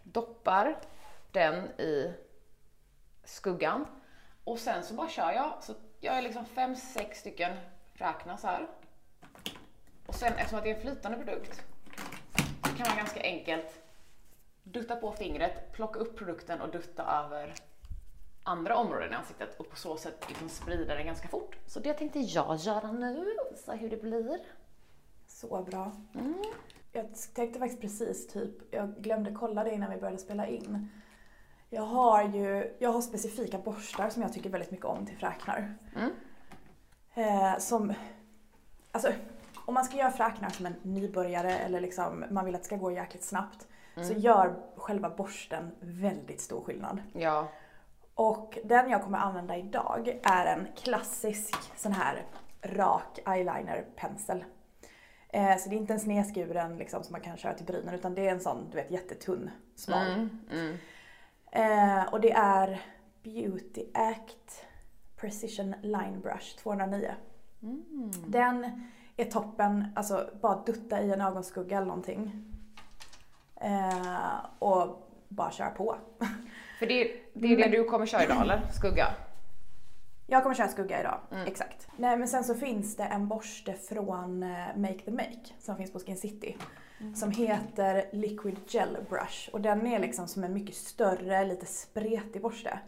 Doppar 0.04 0.80
den 1.32 1.56
i 1.80 2.14
skuggan 3.24 3.86
och 4.44 4.60
sen 4.60 4.84
så 4.84 4.94
bara 4.94 5.10
kör 5.10 5.32
jag. 5.32 5.64
Så 5.64 5.74
jag 6.00 6.18
är 6.18 6.22
liksom 6.22 6.46
fem, 6.46 6.76
sex 6.76 7.20
stycken 7.20 7.58
räkna 7.94 8.38
så 8.38 8.48
här. 8.48 8.68
Och 10.06 10.16
sen 10.16 10.34
eftersom 10.34 10.58
att 10.58 10.64
det 10.64 10.72
är 10.72 10.76
en 10.76 10.82
flytande 10.82 11.18
produkt 11.18 11.62
så 12.64 12.70
kan 12.78 12.88
man 12.88 12.98
ganska 12.98 13.22
enkelt 13.22 13.82
dutta 14.64 14.96
på 14.96 15.12
fingret, 15.12 15.72
plocka 15.72 16.00
upp 16.00 16.18
produkten 16.18 16.62
och 16.62 16.72
dutta 16.72 17.04
över 17.04 17.54
andra 18.44 18.78
områden 18.78 19.12
i 19.12 19.16
ansiktet 19.16 19.60
och 19.60 19.70
på 19.70 19.76
så 19.76 19.98
sätt 19.98 20.26
liksom 20.28 20.50
sprida 20.50 20.96
den 20.96 21.06
ganska 21.06 21.28
fort. 21.28 21.58
Så 21.68 21.80
det 21.80 21.94
tänkte 21.94 22.20
jag 22.20 22.58
göra 22.58 22.92
nu, 22.92 23.36
visa 23.52 23.74
hur 23.74 23.90
det 23.90 24.02
blir. 24.02 24.40
Så 25.42 25.62
bra. 25.62 25.92
Jag 26.92 27.06
tänkte 27.36 27.60
faktiskt 27.60 27.82
precis 27.82 28.28
typ, 28.28 28.74
jag 28.74 28.96
glömde 28.98 29.32
kolla 29.32 29.64
det 29.64 29.74
innan 29.74 29.92
vi 29.92 29.98
började 29.98 30.18
spela 30.18 30.48
in. 30.48 30.90
Jag 31.70 31.82
har 31.82 32.24
ju, 32.24 32.76
jag 32.80 32.92
har 32.92 33.02
specifika 33.02 33.58
borstar 33.58 34.10
som 34.10 34.22
jag 34.22 34.34
tycker 34.34 34.50
väldigt 34.50 34.72
mycket 34.72 34.86
om 34.86 35.06
till 35.06 35.18
fräknar. 35.18 35.78
Mm. 35.96 36.12
Eh, 37.14 37.58
som, 37.58 37.94
alltså 38.92 39.12
om 39.66 39.74
man 39.74 39.86
ska 39.86 39.98
göra 39.98 40.12
fräknar 40.12 40.50
som 40.50 40.66
en 40.66 40.76
nybörjare 40.82 41.58
eller 41.58 41.82
liksom 41.82 42.26
man 42.32 42.46
vill 42.46 42.56
att 42.56 42.62
det 42.62 42.66
ska 42.68 42.76
gå 42.76 42.92
jäkligt 42.92 43.24
snabbt 43.24 43.68
så 43.96 44.14
gör 44.14 44.56
själva 44.76 45.10
borsten 45.10 45.72
väldigt 45.80 46.42
stor 46.42 46.62
skillnad. 46.62 47.02
Ja, 47.14 47.48
Och 48.16 48.58
den 48.64 48.90
jag 48.90 49.04
kommer 49.04 49.18
använda 49.18 49.58
idag 49.58 50.20
är 50.24 50.46
en 50.46 50.68
klassisk 50.76 51.56
sån 51.76 51.92
här 51.92 52.26
rak 52.62 53.20
eyelinerpensel. 53.26 54.44
Eh, 55.30 55.58
så 55.58 55.70
det 55.70 55.76
är 55.76 55.78
inte 55.78 55.94
en 55.94 56.00
snedskuren 56.00 56.78
liksom, 56.78 57.04
som 57.04 57.12
man 57.12 57.22
kan 57.22 57.38
köra 57.38 57.54
till 57.54 57.66
brynen 57.66 57.96
utan 57.96 58.16
det 58.16 58.28
är 58.28 58.32
en 58.32 58.40
sån 58.40 58.70
du 58.70 58.76
vet 58.76 58.92
jättetunn, 58.92 59.50
smal. 59.76 60.08
mm, 60.08 60.40
mm. 60.52 60.78
Eh, 61.52 62.14
och 62.14 62.22
det 62.22 62.32
är 62.32 62.82
Beauty 63.24 63.86
Act 63.94 64.66
Precision 65.16 65.76
Line 65.82 66.22
Brush 66.22 66.58
209. 66.58 67.12
Mm. 67.62 68.12
Den 68.28 68.88
är 69.18 69.26
toppen, 69.26 69.88
alltså 69.96 70.30
bara 70.42 70.64
dutta 70.66 71.02
i 71.02 71.12
en 71.12 71.22
ögonskugga 71.22 71.78
eller 71.78 71.88
någonting. 71.88 72.54
Eh, 73.62 74.36
och 74.60 75.10
bara 75.28 75.52
köra 75.52 75.70
på. 75.70 75.98
För 76.80 76.86
det, 76.86 77.12
det 77.34 77.48
är 77.48 77.58
det 77.58 77.78
du 77.78 77.84
kommer 77.84 78.06
köra 78.06 78.24
idag 78.24 78.42
eller? 78.42 78.62
Skugga? 78.72 79.08
Jag 80.30 80.44
kommer 80.44 80.56
köra 80.56 80.68
skugga 80.68 81.00
idag, 81.00 81.20
Mm. 81.32 81.48
exakt. 81.48 81.88
Nej 81.98 82.18
men 82.18 82.28
sen 82.28 82.44
så 82.44 82.56
finns 82.56 82.96
det 82.96 83.04
en 83.04 83.28
borste 83.28 83.74
från 83.74 84.44
eh, 84.44 84.76
Make 84.78 85.00
the 85.00 85.12
Make 85.12 85.54
som 85.60 85.78
finns 85.78 85.92
på 85.94 86.00
Skin 86.00 86.18
City. 86.18 86.58
Som 87.16 87.32
heter 87.32 88.06
Liquid 88.12 88.58
Gel 88.68 88.98
Brush 89.10 89.50
och 89.54 89.62
den 89.62 89.88
är 89.88 90.00
liksom 90.00 90.28
som 90.28 90.44
en 90.44 90.54
mycket 90.54 90.76
större, 90.76 91.46
lite 91.46 91.66
spretig 91.66 92.42
borste. 92.42 92.80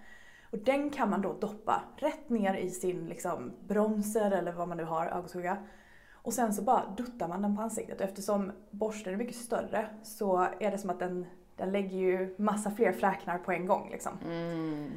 Och 0.52 0.58
den 0.58 0.90
kan 0.90 1.10
man 1.10 1.22
då 1.22 1.34
doppa 1.34 1.84
rätt 1.98 2.30
ner 2.30 2.54
i 2.54 2.70
sin 2.70 3.06
liksom 3.06 3.52
bronzer 3.68 4.32
eller 4.32 4.52
vad 4.52 4.68
man 4.68 4.78
nu 4.78 4.84
har, 4.84 5.08
ögonskugga. 5.08 5.58
Och 6.14 6.34
sen 6.34 6.54
så 6.54 6.62
bara 6.62 6.86
duttar 6.98 7.28
man 7.28 7.42
den 7.42 7.56
på 7.56 7.62
ansiktet 7.62 7.98
och 8.02 8.06
eftersom 8.08 8.52
borsten 8.72 9.14
är 9.14 9.18
mycket 9.18 9.36
större 9.36 9.90
så 10.04 10.48
är 10.60 10.72
det 10.72 10.78
som 10.78 10.90
att 10.90 11.00
den, 11.00 11.26
den 11.56 11.72
lägger 11.72 11.98
ju 11.98 12.36
massa 12.38 12.72
fler 12.72 12.92
fräknar 12.92 13.38
på 13.38 13.52
en 13.52 13.66
gång 13.66 13.90
liksom. 13.92 14.12
Mm. 14.26 14.92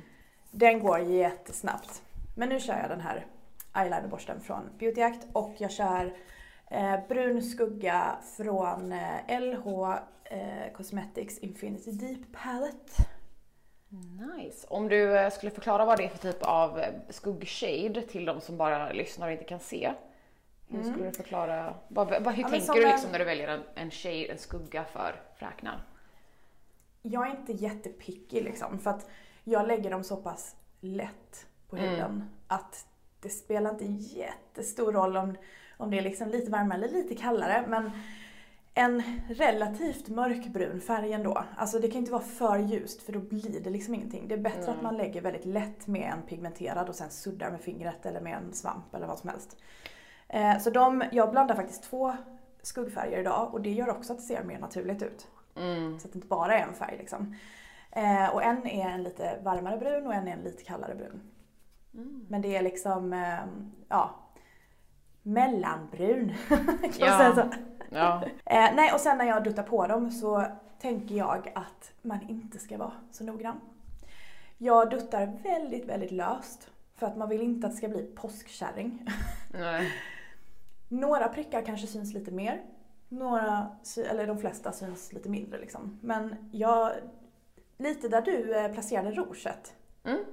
Den 0.51 0.81
går 0.81 0.99
jättesnabbt. 0.99 2.03
Men 2.35 2.49
nu 2.49 2.61
kör 2.61 2.79
jag 2.79 2.91
den 2.91 3.01
här 3.01 3.27
eyelinerborsten 3.75 4.41
från 4.41 4.71
Beauty 4.79 5.03
Act 5.03 5.27
och 5.33 5.55
jag 5.59 5.71
kör 5.71 6.17
eh, 6.71 6.97
brun 7.09 7.43
skugga 7.43 8.17
från 8.37 8.93
eh, 8.93 9.41
LH 9.41 9.67
eh, 10.25 10.73
Cosmetics 10.77 11.39
Infinity 11.39 11.91
Deep 11.93 12.33
Palette. 12.33 12.93
Nice. 14.37 14.67
Om 14.71 14.89
du 14.89 15.19
eh, 15.19 15.31
skulle 15.31 15.51
förklara 15.51 15.85
vad 15.85 15.99
det 15.99 16.05
är 16.05 16.09
för 16.09 16.33
typ 16.33 16.43
av 16.43 16.79
eh, 16.79 16.95
skuggshade 17.09 18.03
till 18.03 18.25
de 18.25 18.41
som 18.41 18.57
bara 18.57 18.93
lyssnar 18.93 19.27
och 19.27 19.33
inte 19.33 19.45
kan 19.45 19.61
se. 19.61 19.93
Hur 20.69 20.83
skulle 20.83 21.05
du 21.05 21.13
förklara, 21.13 21.75
vad, 21.89 22.09
vad, 22.09 22.35
hur 22.35 22.45
Mm. 22.45 22.45
Ja, 22.45 22.49
tänker 22.49 22.75
du 22.75 22.87
liksom 22.87 23.13
när 23.13 23.19
du 23.19 23.25
väljer 23.25 23.49
en, 23.49 23.63
en 23.75 23.91
shade, 23.91 24.27
en 24.27 24.39
skugga 24.39 24.85
för 24.85 25.21
fräknar? 25.37 25.85
jag 27.03 27.27
är 27.27 27.31
inte 27.31 27.53
jättepicky 27.53 28.41
liksom 28.41 28.79
för 28.79 28.91
att 28.91 29.11
jag 29.45 29.67
lägger 29.67 29.91
dem 29.91 30.05
så 30.05 30.17
pass 30.17 30.57
lätt 30.81 31.47
på 31.73 31.83
Mm. 31.83 31.91
huden 31.91 32.31
att 32.49 32.87
det 33.21 33.29
spelar 33.29 33.71
inte 33.71 33.85
jättestor 33.85 34.93
roll 34.93 35.17
om, 35.17 35.37
om 35.77 35.91
det 35.91 35.99
är 35.99 36.03
liksom 36.03 36.29
lite 36.29 36.51
varmare 36.51 36.79
eller 36.79 36.89
lite 36.89 37.15
kallare. 37.15 37.65
Men 37.69 37.91
en 38.75 39.03
relativt 39.29 40.09
mörkbrun 40.09 40.81
färg 40.81 41.13
ändå. 41.13 41.45
Alltså 41.57 41.79
det 41.79 41.89
kan 41.89 41.99
inte 41.99 42.13
vara 42.13 42.23
för 42.23 42.59
ljust 42.59 43.03
för 43.03 43.13
då 43.13 43.19
blir 43.19 43.61
det 43.61 43.71
liksom 43.71 43.95
ingenting. 43.95 44.29
Det 44.29 44.35
är 44.35 44.39
bättre 44.39 44.63
Mm. 44.63 44.75
att 44.77 44.83
man 44.83 44.97
lägger 44.97 45.21
väldigt 45.21 45.45
lätt 45.45 45.87
med 45.87 46.13
en 46.13 46.23
pigmenterad 46.23 46.89
och 46.89 46.95
sen 46.95 47.11
suddar 47.11 47.51
med 47.51 47.61
fingret 47.61 48.07
eller 48.07 48.21
med 48.21 48.37
en 48.37 48.53
svamp 48.53 48.95
eller 48.95 49.07
vad 49.07 49.19
som 49.19 49.29
helst. 49.31 49.57
Eh, 50.29 50.59
så 50.59 50.71
de, 50.71 51.05
jag 51.13 51.31
blandar 51.31 51.55
faktiskt 51.55 51.83
två 51.83 52.17
skuggfärger 52.63 53.19
idag 53.21 53.55
och 53.55 53.61
det 53.63 53.71
gör 53.71 53.91
också 53.91 54.13
att 54.13 54.19
det 54.19 54.25
ser 54.25 54.43
mer 54.45 54.59
naturligt 54.59 55.03
ut. 55.03 55.27
Mm. 55.57 55.99
Så 55.99 56.07
att 56.07 56.13
det 56.13 56.17
inte 56.17 56.29
bara 56.29 56.59
är 56.59 56.63
en 56.63 56.75
färg 56.75 56.97
liksom. 56.99 57.37
Eh, 57.91 58.29
och 58.35 58.43
en 58.43 58.67
är 58.67 58.89
en 58.89 59.03
lite 59.03 59.39
varmare 59.43 59.77
brun 59.77 60.07
och 60.07 60.15
en 60.15 60.29
är 60.29 60.33
en 60.33 60.43
lite 60.43 60.65
kallare 60.65 60.95
brun. 60.95 61.21
Mm. 61.95 62.27
Men 62.29 62.43
det 62.43 62.57
är 62.57 62.63
liksom, 62.63 63.13
eh, 63.13 63.39
ja, 63.89 64.15
mellanbrun. 65.23 66.33
kan 66.49 66.59
man 66.67 66.91
Ja. 66.99 67.19
säga 67.19 67.35
så. 67.35 67.43
Ja. 67.91 68.23
Eh, 68.45 68.75
nej, 68.75 68.93
och 68.93 69.01
sen 69.01 69.19
när 69.19 69.25
jag 69.25 69.45
duttar 69.45 69.63
på 69.63 69.87
dem 69.87 70.11
så 70.11 70.45
tänker 70.81 71.15
jag 71.15 71.53
att 71.55 71.93
man 72.03 72.23
inte 72.29 72.59
ska 72.59 72.79
vara 72.79 72.93
så 73.11 73.25
noggrann. 73.25 73.61
Jag 74.59 74.91
duttar 74.91 75.27
väldigt, 75.43 75.89
väldigt 75.89 76.11
löst. 76.11 76.71
För 76.97 77.07
att 77.07 77.17
man 77.17 77.29
vill 77.29 77.43
inte 77.43 77.67
att 77.67 77.73
det 77.73 77.77
ska 77.77 77.89
bli 77.89 78.03
påskkärring. 78.15 79.07
Nej. 79.53 79.93
Några 80.89 81.29
prickar 81.29 81.63
kanske 81.63 81.87
syns 81.87 82.15
lite 82.15 82.31
mer. 82.31 82.63
Några, 83.09 83.67
eller 84.11 84.27
de 84.27 84.39
flesta 84.39 84.73
syns 84.73 85.13
lite 85.13 85.29
mindre 85.29 85.61
liksom. 85.61 85.99
Men 86.03 86.35
jag, 86.53 86.93
lite 87.79 88.09
där 88.09 88.23
du 88.23 88.57
eh, 88.59 88.73
placerade 88.73 89.11
rouget. 89.11 89.75
Mm. 90.05 90.25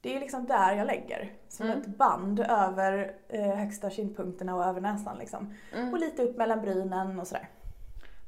Det 0.00 0.16
är 0.16 0.20
liksom 0.20 0.46
där 0.46 0.76
jag 0.76 0.86
lägger. 0.86 1.32
Som 1.48 1.66
Mm. 1.66 1.78
ett 1.80 1.86
band 1.86 2.40
över 2.40 3.14
eh, 3.28 3.54
högsta 3.56 3.90
kindpunkterna 3.90 4.54
och 4.54 4.64
över 4.64 4.80
näsan 4.80 5.18
liksom. 5.18 5.54
Mm. 5.74 5.92
Och 5.92 5.98
lite 5.98 6.22
upp 6.22 6.36
mellan 6.36 6.60
brynen 6.60 7.20
och 7.20 7.26
sådär. 7.26 7.48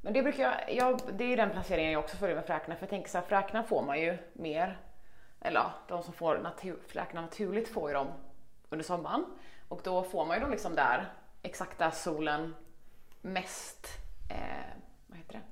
Men 0.02 0.12
det 0.12 0.22
brukar 0.22 0.42
jag, 0.42 0.74
jag, 0.74 1.00
det 1.18 1.24
är 1.24 1.28
ju 1.28 1.36
den 1.36 1.50
placeringen 1.50 1.92
jag 1.92 2.04
också 2.04 2.16
följer 2.16 2.36
med 2.36 2.44
fräknar 2.44 2.76
för 2.76 2.82
jag 2.82 2.90
tänker 2.90 3.10
så 3.10 3.18
här, 3.18 3.24
fräknar 3.24 3.62
får 3.62 3.82
man 3.82 4.00
ju 4.00 4.18
mer, 4.32 4.80
eller 5.40 5.60
ja, 5.60 5.72
de 5.88 6.02
som 6.02 6.12
får 6.12 6.38
natur, 6.38 6.78
fräknar 6.88 7.22
naturligt 7.22 7.68
får 7.68 7.90
ju 7.90 7.94
dem 7.94 8.06
under 8.70 8.84
sommaren 8.84 9.24
och 9.68 9.80
då 9.84 10.02
får 10.02 10.26
man 10.26 10.36
ju 10.36 10.40
dem 10.42 10.50
liksom 10.50 10.74
där, 10.74 11.12
exakt 11.42 11.78
där 11.78 11.90
solen 11.90 12.54
mest, 13.20 13.86
eh, 14.30 14.76
vad 15.06 15.18
heter 15.18 15.32
det, 15.32 15.42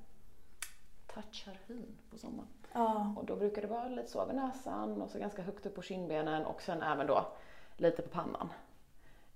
touchar 1.14 1.58
hyn 1.66 1.98
på 2.10 2.18
sommaren. 2.18 2.48
Ja. 2.78 3.12
Och 3.16 3.24
då 3.24 3.36
brukar 3.36 3.62
det 3.62 3.68
vara 3.68 3.88
lite 3.88 4.08
så 4.10 4.22
över 4.22 4.34
näsan 4.34 5.02
och 5.02 5.10
så 5.10 5.18
ganska 5.18 5.42
högt 5.42 5.66
upp 5.66 5.74
på 5.74 5.82
kindbenen 5.82 6.46
och 6.46 6.62
sen 6.62 6.82
även 6.82 7.06
då 7.06 7.26
lite 7.76 8.02
på 8.02 8.08
pannan. 8.08 8.48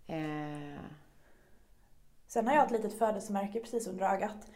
Eh, 0.07 0.81
Sen 2.27 2.47
har 2.49 2.55
jag 2.55 2.65
ett 2.65 2.71
litet 2.71 2.99
födelsemärke 2.99 3.61
precis 3.61 3.87
under 3.87 4.07
ögat. 4.15 4.47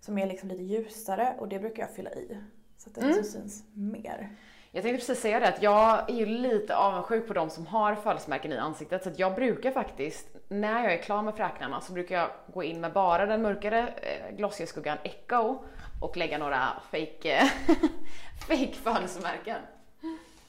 Som 0.00 0.18
är 0.18 0.26
liksom 0.26 0.48
lite 0.48 0.62
ljusare 0.62 1.34
och 1.38 1.48
det 1.48 1.58
brukar 1.58 1.82
jag 1.82 1.90
fylla 1.90 2.10
i. 2.10 2.38
Så 2.78 2.88
att 2.88 2.94
det 2.94 3.00
Mm. 3.00 3.24
syns 3.24 3.64
mer. 3.74 4.28
Jag 4.70 4.82
tänkte 4.82 4.98
precis 5.06 5.22
säga 5.22 5.40
det 5.40 5.48
att 5.48 5.62
jag 5.62 6.10
är 6.10 6.14
ju 6.14 6.26
lite 6.26 6.76
avundsjuk 6.76 7.26
på 7.28 7.34
de 7.34 7.50
som 7.50 7.66
har 7.66 7.94
födelsemärken 7.94 8.52
i 8.52 8.56
ansiktet 8.58 9.02
så 9.02 9.08
att 9.08 9.18
jag 9.18 9.34
brukar 9.34 9.70
faktiskt, 9.70 10.26
när 10.48 10.82
jag 10.84 10.92
är 10.92 11.02
klar 11.02 11.22
med 11.22 11.34
fräknarna 11.34 11.80
så 11.80 11.92
brukar 11.92 12.16
jag 12.18 12.30
gå 12.54 12.62
in 12.62 12.80
med 12.80 12.92
bara 12.92 13.26
den 13.26 13.42
mörkare 13.42 13.88
eh, 13.88 14.36
glossy-skuggan 14.36 14.98
Echo 15.02 15.58
och 16.02 16.16
lägga 16.16 16.38
några 16.38 16.68
fake, 16.90 17.50
fake 18.48 18.72
födelsemärken. 18.72 19.58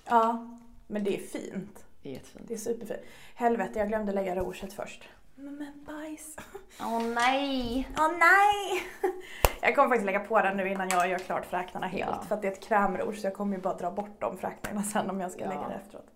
Ja, 0.06 0.48
men 0.88 1.04
det 1.04 1.16
är 1.18 1.22
fint. 1.22 1.86
Det 2.02 2.10
är 2.10 2.14
jättefint. 2.14 2.48
Det 2.48 2.54
är 2.54 2.58
superfint. 2.58 3.02
Helvete, 3.36 3.80
jag 3.80 3.88
glömde 3.88 4.12
lägga 4.12 4.36
rouget 4.36 4.74
först. 4.74 5.04
Men, 5.36 5.56
men 5.56 5.84
bajs. 5.86 6.36
Åh 6.82 7.04
nej! 7.04 7.88
Åh 7.98 8.12
nej! 8.18 8.84
Jag 9.62 9.76
kommer 9.76 9.90
faktiskt 9.90 10.06
lägga 10.06 10.20
på 10.20 10.42
den 10.42 10.58
nu 10.58 10.70
innan 10.70 10.90
jag 10.90 11.10
gör 11.10 11.20
klart 11.20 11.46
fräknarna 11.46 11.88
helt. 11.88 12.16
Ja. 12.22 12.26
För 12.28 12.36
att 12.36 12.42
det 12.42 12.48
är 12.48 12.52
ett 12.52 12.64
krämrouge 12.64 13.16
så 13.18 13.28
jag 13.28 13.34
kommer 13.34 13.56
ju 13.56 13.62
bara 13.62 13.74
dra 13.78 13.92
bort 13.92 14.22
de 14.22 14.38
fräknarna 14.38 14.84
sen 14.94 15.10
om 15.10 15.22
jag 15.22 15.32
ska 15.32 15.42
Ja. 15.42 15.50
lägga 15.50 15.68
det 15.68 15.74
efteråt. 15.86 16.08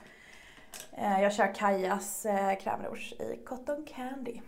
Eh, 0.91 1.21
Jag 1.21 1.33
kör 1.33 1.55
Kajas 1.55 2.25
eh, 2.25 2.59
krämrouge 2.59 3.13
i 3.19 3.43
Cotton 3.45 3.85
Candy. 3.95 4.41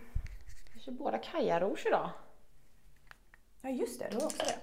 Jag 0.74 0.82
kör 0.82 0.92
båda 0.92 1.18
Kaja 1.18 1.60
Rouge 1.60 1.86
idag. 1.86 2.10
Ja 3.62 3.70
just 3.70 3.98
det, 3.98 4.08
du 4.10 4.16
har 4.16 4.24
också 4.24 4.42
det. 4.44 4.58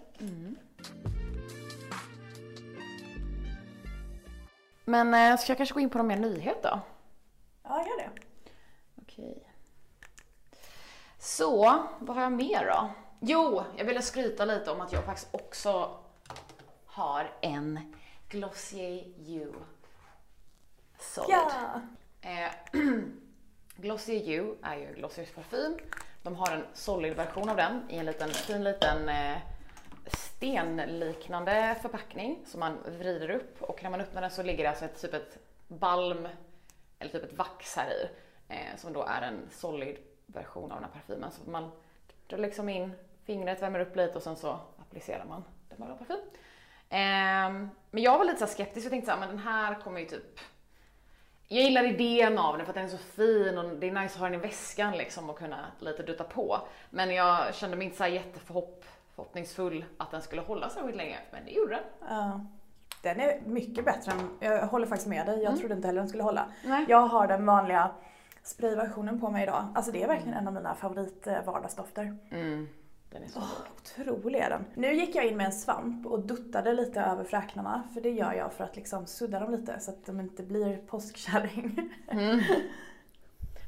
Men 4.86 5.14
eh, 5.14 5.38
ska 5.38 5.52
jag 5.52 5.58
kanske 5.58 5.74
gå 5.74 5.80
in 5.80 5.90
på 5.90 5.98
någon 5.98 6.08
mer 6.08 6.18
nyhet 6.18 6.64
då? 6.64 6.80
Ja, 7.64 7.86
gör 7.88 7.98
det. 7.98 8.10
Okej. 9.02 9.54
Så, 11.20 11.84
vad 12.00 12.16
har 12.16 12.24
jag 12.24 12.32
mer 12.32 12.66
då? 12.66 12.90
Jo, 13.20 13.64
jag 13.78 13.86
ville 13.86 14.02
skryta 14.02 14.46
lite 14.46 14.72
om 14.72 14.82
att 14.82 14.94
jag 14.94 15.06
faktiskt 15.06 15.28
också 15.32 16.00
har 16.86 17.32
en 17.42 17.94
Glossier 18.30 19.04
You 19.18 19.54
Solid. 21.00 21.30
Ja! 21.30 21.82
Eh, 22.22 22.52
Glossier 23.76 24.30
You 24.30 24.56
är 24.64 24.76
ju 24.76 24.94
Glossiers 24.94 25.32
parfym. 25.32 25.78
De 26.24 26.36
har 26.36 26.52
en 26.52 26.66
solid-version 26.74 27.50
av 27.50 27.56
den 27.58 27.82
i 27.90 27.98
en 27.98 28.06
liten 28.06 28.30
fin 28.30 28.64
liten 28.64 29.10
eh, 29.10 29.38
stenliknande 30.08 31.76
förpackning 31.82 32.40
som 32.46 32.60
man 32.60 32.78
vrider 32.86 33.30
upp 33.30 33.62
och 33.62 33.84
när 33.84 33.90
man 33.90 34.02
öppnar 34.02 34.22
den 34.22 34.32
så 34.32 34.44
ligger 34.44 34.64
det 34.64 34.70
alltså 34.70 34.86
ett 34.86 35.02
typ 35.02 35.14
ett 35.14 35.38
balm 35.68 36.28
eller 37.00 37.12
typ 37.12 37.24
ett 37.24 37.38
vax 37.38 37.76
här 37.76 37.90
i 37.92 38.10
eh, 38.48 38.78
som 38.78 38.94
då 38.94 39.04
är 39.04 39.22
en 39.22 39.50
solid 39.52 39.98
version 40.26 40.72
av 40.72 40.82
den 40.82 40.90
här 40.90 40.92
parfymen. 40.92 41.32
Så 41.32 41.50
man 41.50 41.72
drar 42.28 42.38
liksom 42.38 42.70
in 42.70 42.92
fingret, 43.24 43.62
värmer 43.62 43.80
upp 43.80 43.96
lite 43.96 44.14
och 44.14 44.24
sen 44.24 44.36
så 44.36 44.60
applicerar 44.78 45.26
man 45.26 45.44
den 45.70 45.88
med 45.88 45.98
parfym. 45.98 46.20
Ehm, 46.90 47.70
men 47.92 48.04
jag 48.04 48.18
var 48.18 48.26
lite 48.26 48.40
så 48.40 48.48
skeptisk 48.48 48.86
och 48.86 48.92
tänkte 48.92 49.06
så 49.06 49.12
här, 49.12 49.20
men 49.20 49.30
den 49.30 49.40
här 49.40 49.76
kommer 49.76 50.00
ju 50.00 50.06
typ 50.06 50.40
jag 51.48 51.64
gillar 51.64 51.84
idén 51.84 52.38
av 52.38 52.58
den 52.58 52.66
för 52.66 52.72
att 52.72 52.76
den 52.76 52.86
är 52.86 52.90
så 52.90 52.98
fin 52.98 53.58
och 53.58 53.76
det 53.80 53.88
är 53.88 53.92
nice 53.92 54.14
att 54.14 54.20
ha 54.20 54.26
den 54.30 54.34
i 54.34 54.38
väskan 54.38 54.98
liksom 54.98 55.30
och 55.30 55.38
kunna 55.38 55.66
lite 55.80 56.04
dutta 56.04 56.24
på. 56.24 56.60
Men 56.90 57.16
jag 57.16 57.56
kände 57.56 57.78
mig 57.78 57.86
inte 57.86 57.98
så 57.98 58.04
här 58.04 58.10
jätteförhopp, 58.12 58.86
förhoppningsfull 59.16 59.86
att 59.98 60.12
den 60.12 60.22
skulle 60.22 60.42
hålla 60.42 60.70
så 60.70 60.88
länge, 60.88 61.18
men 61.32 61.46
det 61.46 61.52
gjorde 61.52 61.76
den. 61.76 61.84
Ja. 62.10 62.42
Den 63.02 63.20
är 63.20 63.42
mycket 63.46 63.86
bättre 63.86 64.12
än, 64.12 64.30
jag 64.40 64.68
håller 64.68 64.88
faktiskt 64.88 65.08
med 65.10 65.26
dig, 65.26 65.36
jag 65.38 65.46
Mm. 65.46 65.60
trodde 65.60 65.74
inte 65.76 65.88
heller 65.88 66.00
den 66.00 66.10
skulle 66.10 66.24
hålla. 66.24 66.46
Nej. 66.64 66.86
Jag 66.90 67.08
har 67.08 67.28
den 67.28 67.46
vanliga 67.46 67.92
sprayversionen 68.44 69.20
på 69.22 69.30
mig 69.30 69.44
idag. 69.44 69.68
Alltså 69.76 69.92
det 69.92 70.04
är 70.04 70.08
verkligen 70.08 70.34
en 70.38 70.48
av 70.48 70.54
mina 70.54 70.76
favorit 70.76 71.28
eh, 71.28 71.44
vardagsdofter. 71.46 72.18
Mm, 72.32 72.70
den 73.10 73.24
är 73.24 73.28
så 73.28 73.40
god. 73.40 73.50
otrolig 73.78 74.40
är 74.40 74.50
den. 74.50 74.66
Nu 74.76 74.94
gick 74.94 75.16
jag 75.16 75.26
in 75.26 75.38
med 75.38 75.46
en 75.46 75.52
svamp 75.54 76.06
och 76.06 76.20
duttade 76.20 76.74
lite 76.74 77.02
över 77.02 77.24
fräknarna. 77.24 77.84
För 77.94 78.02
det 78.02 78.10
gör 78.10 78.34
jag 78.34 78.54
för 78.54 78.64
att 78.64 78.76
liksom 78.76 79.06
sudda 79.06 79.40
dem 79.40 79.52
lite 79.52 79.80
så 79.80 79.92
att 79.92 80.06
de 80.06 80.20
inte 80.20 80.44
blir 80.44 80.78
påskkärring. 80.78 81.90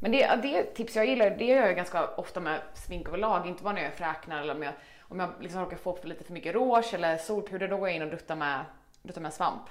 Men 0.02 0.12
det, 0.12 0.36
det 0.41 0.63
tips 0.63 0.95
jag 0.95 1.06
gillar, 1.06 1.30
det 1.30 1.45
gör 1.45 1.65
jag 1.65 1.75
ganska 1.75 2.08
ofta 2.15 2.39
med 2.39 2.62
smink 2.73 3.08
överlag, 3.08 3.47
inte 3.47 3.63
bara 3.63 3.73
när 3.73 3.84
jag 3.84 3.93
fräknar 3.93 4.41
eller 4.41 4.56
om 4.56 4.63
jag, 4.63 4.73
om 5.02 5.19
jag 5.19 5.30
liksom 5.41 5.62
råkar 5.62 5.78
få 5.78 5.91
upp 5.95 6.06
lite 6.06 6.23
för 6.23 6.34
mycket 6.34 6.54
rouge 6.56 6.93
eller 6.93 7.17
solpuder, 7.17 7.67
då 7.67 7.78
går 7.78 7.88
jag 7.88 7.95
in 7.95 8.02
och 8.02 8.10
duttar 8.10 8.36
med, 8.36 8.65
duttar 9.04 9.21
med 9.21 9.34
svamp. 9.34 9.62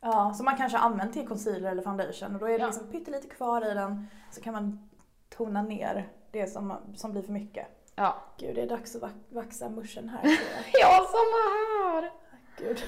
Ja, 0.00 0.34
som 0.34 0.44
man 0.44 0.56
kanske 0.56 0.78
har 0.78 0.86
använt 0.90 1.12
till 1.12 1.28
concealer 1.28 1.70
eller 1.70 1.82
foundation. 1.82 2.34
Och 2.34 2.40
då 2.40 2.46
är 2.46 2.50
det 2.50 2.58
Ja. 2.58 2.66
liksom 2.66 2.86
pyttelite 2.92 3.28
kvar 3.28 3.70
i 3.70 3.74
den. 3.74 4.06
Så 4.30 4.40
kan 4.40 4.52
man 4.52 4.90
tona 5.28 5.62
ner 5.62 6.08
det 6.30 6.46
som, 6.46 6.74
som 6.96 7.12
blir 7.12 7.22
för 7.22 7.32
mycket. 7.32 7.66
Ja. 8.00 8.16
Gud, 8.38 8.54
det 8.54 8.62
är 8.62 8.66
dags 8.68 8.96
att 8.96 9.02
vax- 9.02 9.34
vaxa 9.34 9.68
muschen 9.68 10.08
här. 10.08 10.20
Jag 10.72 11.06
samma 11.06 11.40
här! 11.50 12.10
Gud. 12.58 12.82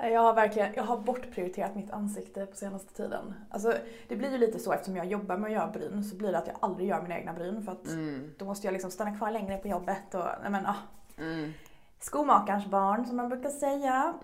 Jag 0.12 0.20
har 0.20 0.34
verkligen, 0.34 0.74
jag 0.74 0.82
har 0.82 0.96
bortprioriterat 0.96 1.74
mitt 1.74 1.90
ansikte 1.90 2.46
på 2.46 2.56
senaste 2.56 2.94
tiden. 2.94 3.34
Alltså, 3.50 3.74
det 4.08 4.16
blir 4.16 4.30
ju 4.30 4.38
lite 4.38 4.58
så 4.58 4.72
eftersom 4.72 4.96
jag 4.96 5.06
jobbar 5.06 5.36
med 5.36 5.48
att 5.48 5.52
göra 5.54 5.66
bryn 5.66 6.04
så 6.04 6.16
blir 6.16 6.32
det 6.32 6.38
att 6.38 6.46
jag 6.46 6.56
aldrig 6.60 6.88
gör 6.88 7.02
mina 7.02 7.18
egna 7.18 7.32
bryn 7.32 7.62
för 7.62 7.72
att 7.72 7.86
Mm, 7.88 8.34
då 8.38 8.44
måste 8.44 8.66
jag 8.66 8.72
liksom 8.72 8.90
stanna 8.90 9.16
kvar 9.16 9.30
längre 9.30 9.56
på 9.58 9.68
jobbet 9.68 10.14
och, 10.14 10.24
nej 10.42 10.50
men 10.50 10.66
ah, 10.66 10.76
mm. 11.18 11.52
skomakarens 12.00 12.66
barn 12.66 13.06
som 13.06 13.16
man 13.16 13.28
brukar 13.28 13.50
säga. 13.50 14.14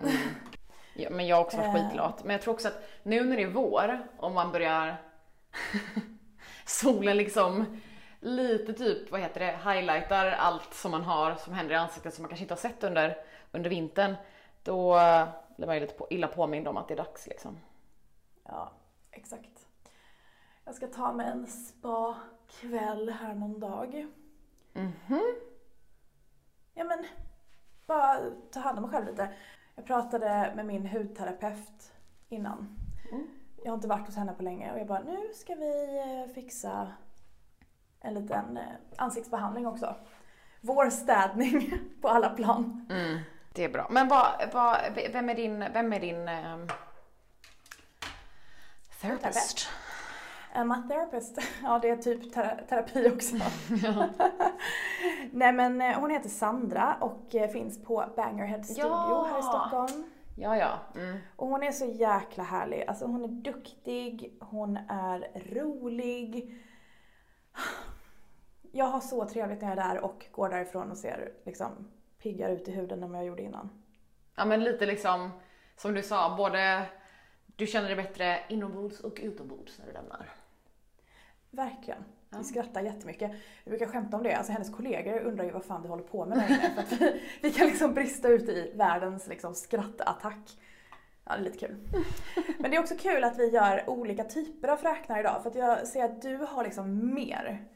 Ja, 0.93 1.09
men 1.11 1.27
jag 1.27 1.35
har 1.35 1.43
också 1.43 1.57
varit 1.57 1.75
Eh. 1.75 1.87
skitlat. 1.87 2.23
Men 2.23 2.31
jag 2.31 2.41
tror 2.41 2.53
också 2.53 2.67
att 2.67 2.83
nu 3.03 3.23
när 3.25 3.37
det 3.37 3.43
är 3.43 3.51
vår, 3.51 4.07
om 4.17 4.33
man 4.33 4.51
börjar 4.51 5.01
solen 6.65 7.17
liksom 7.17 7.65
lite 8.19 8.73
typ, 8.73 9.11
vad 9.11 9.21
heter 9.21 9.39
det, 9.39 9.71
highlightar 9.71 10.31
allt 10.31 10.73
som 10.73 10.91
man 10.91 11.03
har 11.03 11.35
som 11.35 11.53
händer 11.53 11.75
i 11.75 11.77
ansiktet 11.77 12.13
som 12.13 12.21
man 12.21 12.29
kanske 12.29 12.43
inte 12.43 12.53
har 12.53 12.59
sett 12.59 12.83
under, 12.83 13.17
under 13.51 13.69
vintern. 13.69 14.15
Då 14.63 14.97
eh, 14.97 15.27
blir 15.55 15.67
man 15.67 15.75
ju 15.75 15.81
lite 15.81 15.93
på, 15.93 16.07
illa 16.09 16.27
påmind 16.27 16.67
om 16.67 16.77
att 16.77 16.87
det 16.87 16.93
är 16.93 16.97
dags 16.97 17.27
liksom. 17.27 17.57
Ja, 18.43 18.71
exakt. 19.11 19.67
Jag 20.65 20.75
ska 20.75 20.87
ta 20.87 21.13
mig 21.13 21.27
en 21.27 21.47
spa-kväll 21.47 23.09
här 23.09 23.35
någon 23.35 23.59
dag. 23.59 24.07
Mhm. 24.73 25.35
Ja 26.73 26.83
men, 26.83 27.05
bara 27.85 28.19
ta 28.51 28.59
hand 28.59 28.77
om 28.77 28.81
mig 28.81 28.91
själv 28.91 29.07
lite. 29.07 29.33
Jag 29.75 29.85
pratade 29.85 30.53
med 30.55 30.65
min 30.65 30.85
hudterapeut 30.85 31.93
innan. 32.29 32.79
Mm. 33.11 33.27
Jag 33.63 33.71
har 33.71 33.75
inte 33.75 33.87
varit 33.87 34.05
hos 34.05 34.15
henne 34.15 34.33
på 34.33 34.43
länge 34.43 34.73
och 34.73 34.79
jag 34.79 34.87
bara, 34.87 34.99
nu 34.99 35.33
ska 35.33 35.55
vi 35.55 35.97
eh, 35.99 36.33
fixa 36.33 36.91
en 38.07 38.13
liten 38.13 38.57
eh, 38.57 38.63
ansiktsbehandling 38.95 39.67
också. 39.67 39.95
Vår 40.61 40.89
städning 40.89 41.79
på 42.01 42.09
alla 42.09 42.29
plan. 42.29 42.85
Mm, 42.89 43.19
det 43.53 43.63
är 43.63 43.69
bra. 43.69 43.87
Men 43.89 44.07
vad, 44.07 44.27
vad, 44.53 44.77
vem 45.13 45.29
är 45.29 45.35
din, 45.35 45.59
vem 45.73 45.93
är 45.93 45.99
din 45.99 46.29
um, 46.29 46.67
therapist? 49.01 49.69
Am 50.53 50.71
I 50.71 50.89
therapist? 50.89 51.37
Ja, 51.63 51.79
det 51.79 51.89
är 51.89 51.97
typ 51.97 52.33
tera- 52.33 52.55
terapi 52.69 53.09
också. 53.15 53.35
Nej 55.31 55.53
men 55.53 55.81
hon 55.81 56.09
heter 56.09 56.29
Sandra 56.29 56.97
och 57.01 57.31
finns 57.51 57.83
på 57.83 58.05
Bangerhead 58.15 58.63
Studio 58.63 58.87
Ja. 58.89 59.27
här 59.31 59.39
i 59.39 59.43
Stockholm. 59.43 60.03
Ja, 60.35 60.57
ja. 60.57 60.79
Mm. 60.95 61.17
Och 61.35 61.47
hon 61.47 61.63
är 61.63 61.71
så 61.71 61.85
jäkla 61.85 62.43
härlig. 62.43 62.85
Alltså 62.87 63.05
hon 63.05 63.23
är 63.23 63.27
duktig, 63.27 64.37
hon 64.39 64.77
är 64.89 65.51
rolig. 65.53 66.55
Jag 68.77 68.85
har 68.85 68.99
så 68.99 69.25
trevligt 69.25 69.61
när 69.61 69.69
jag 69.69 69.77
är 69.77 69.93
där 69.93 69.99
och 69.99 70.25
går 70.31 70.49
därifrån 70.49 70.91
och 70.91 70.97
ser 70.97 71.31
liksom 71.45 71.71
piggare 72.17 72.53
ut 72.53 72.67
i 72.67 72.71
huden 72.71 73.03
än 73.03 73.11
vad 73.11 73.19
jag 73.19 73.27
gjorde 73.27 73.41
innan. 73.41 73.69
Ja, 74.35 74.45
men 74.45 74.63
lite 74.63 74.85
liksom 74.85 75.29
som 75.75 75.93
du 75.93 76.03
sa, 76.03 76.35
både 76.37 76.85
du 77.45 77.67
känner 77.67 77.87
dig 77.87 77.95
bättre 77.95 78.39
inombords 78.49 78.99
och 78.99 79.19
utombords 79.21 79.79
när 79.79 79.85
du 79.85 79.93
lämnar. 79.93 80.29
Verkligen. 81.49 82.03
Vi 82.37 82.43
skrattar 82.43 82.81
jättemycket. 82.81 83.31
Vi 83.63 83.69
brukar 83.69 83.85
skämta 83.85 84.17
om 84.17 84.23
det. 84.23 84.33
Alltså 84.33 84.51
hennes 84.51 84.75
kollegor 84.75 85.19
undrar 85.19 85.45
ju 85.45 85.51
vad 85.51 85.65
fan 85.65 85.81
vi 85.81 85.87
håller 85.87 86.03
på 86.03 86.25
med 86.25 86.37
där 86.37 86.47
inne. 86.47 86.85
För 86.85 86.95
vi, 86.95 87.21
vi 87.41 87.51
kan 87.51 87.67
liksom 87.67 87.93
brista 87.93 88.27
ut 88.27 88.49
i 88.49 88.71
världens 88.75 89.27
liksom 89.27 89.55
skrattattack. 89.55 90.57
Ja, 91.23 91.31
det 91.31 91.39
är 91.39 91.43
lite 91.43 91.67
kul. 91.67 91.75
Men 92.59 92.71
det 92.71 92.77
är 92.77 92.81
också 92.81 92.95
kul 92.95 93.23
att 93.23 93.39
vi 93.39 93.49
gör 93.49 93.89
olika 93.89 94.23
typer 94.23 94.67
av 94.67 94.77
fräknar 94.77 95.19
idag. 95.19 95.43
För 95.43 95.49
att 95.49 95.55
jag 95.55 95.87
ser 95.87 96.03
att 96.03 96.21
du 96.21 96.37
har 96.37 96.63
liksom 96.63 97.13
mer. 97.13 97.67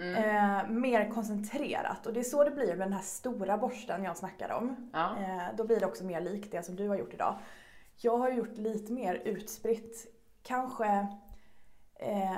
Mm. 0.00 0.14
Eh, 0.14 0.68
mer 0.68 1.10
koncentrerat. 1.10 2.06
Och 2.06 2.12
det 2.12 2.20
är 2.20 2.24
så 2.24 2.44
det 2.44 2.50
blir 2.50 2.66
med 2.66 2.86
den 2.86 2.92
här 2.92 3.02
stora 3.02 3.58
borsten 3.58 4.04
jag 4.04 4.16
snackade 4.16 4.54
om. 4.54 4.90
Ja. 4.92 5.16
Eh, 5.18 5.56
då 5.56 5.64
blir 5.64 5.80
det 5.80 5.86
också 5.86 6.04
mer 6.04 6.20
likt 6.20 6.52
det 6.52 6.62
som 6.62 6.76
du 6.76 6.88
har 6.88 6.96
gjort 6.96 7.14
idag. 7.14 7.38
Jag 7.96 8.18
har 8.18 8.30
gjort 8.30 8.56
lite 8.56 8.92
mer 8.92 9.14
utspritt. 9.14 10.06
Kanske 10.42 11.06
eh, 11.94 12.36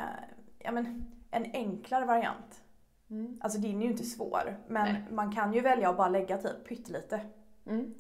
ja, 0.59 0.73
men, 0.73 1.07
en 1.31 1.45
enklare 1.53 2.05
variant. 2.05 2.63
Mm. 3.11 3.41
Alltså 3.41 3.59
din 3.59 3.79
är 3.79 3.85
ju 3.85 3.91
inte 3.91 4.05
svår. 4.05 4.57
Men 4.67 4.93
Nej. 4.93 5.05
man 5.11 5.33
kan 5.33 5.53
ju 5.53 5.61
välja 5.61 5.91
att 5.91 5.97
bara 5.97 6.09
lägga 6.09 6.39
typ 6.39 6.69
pyttelite. 6.69 7.21
Mm. 7.67 7.95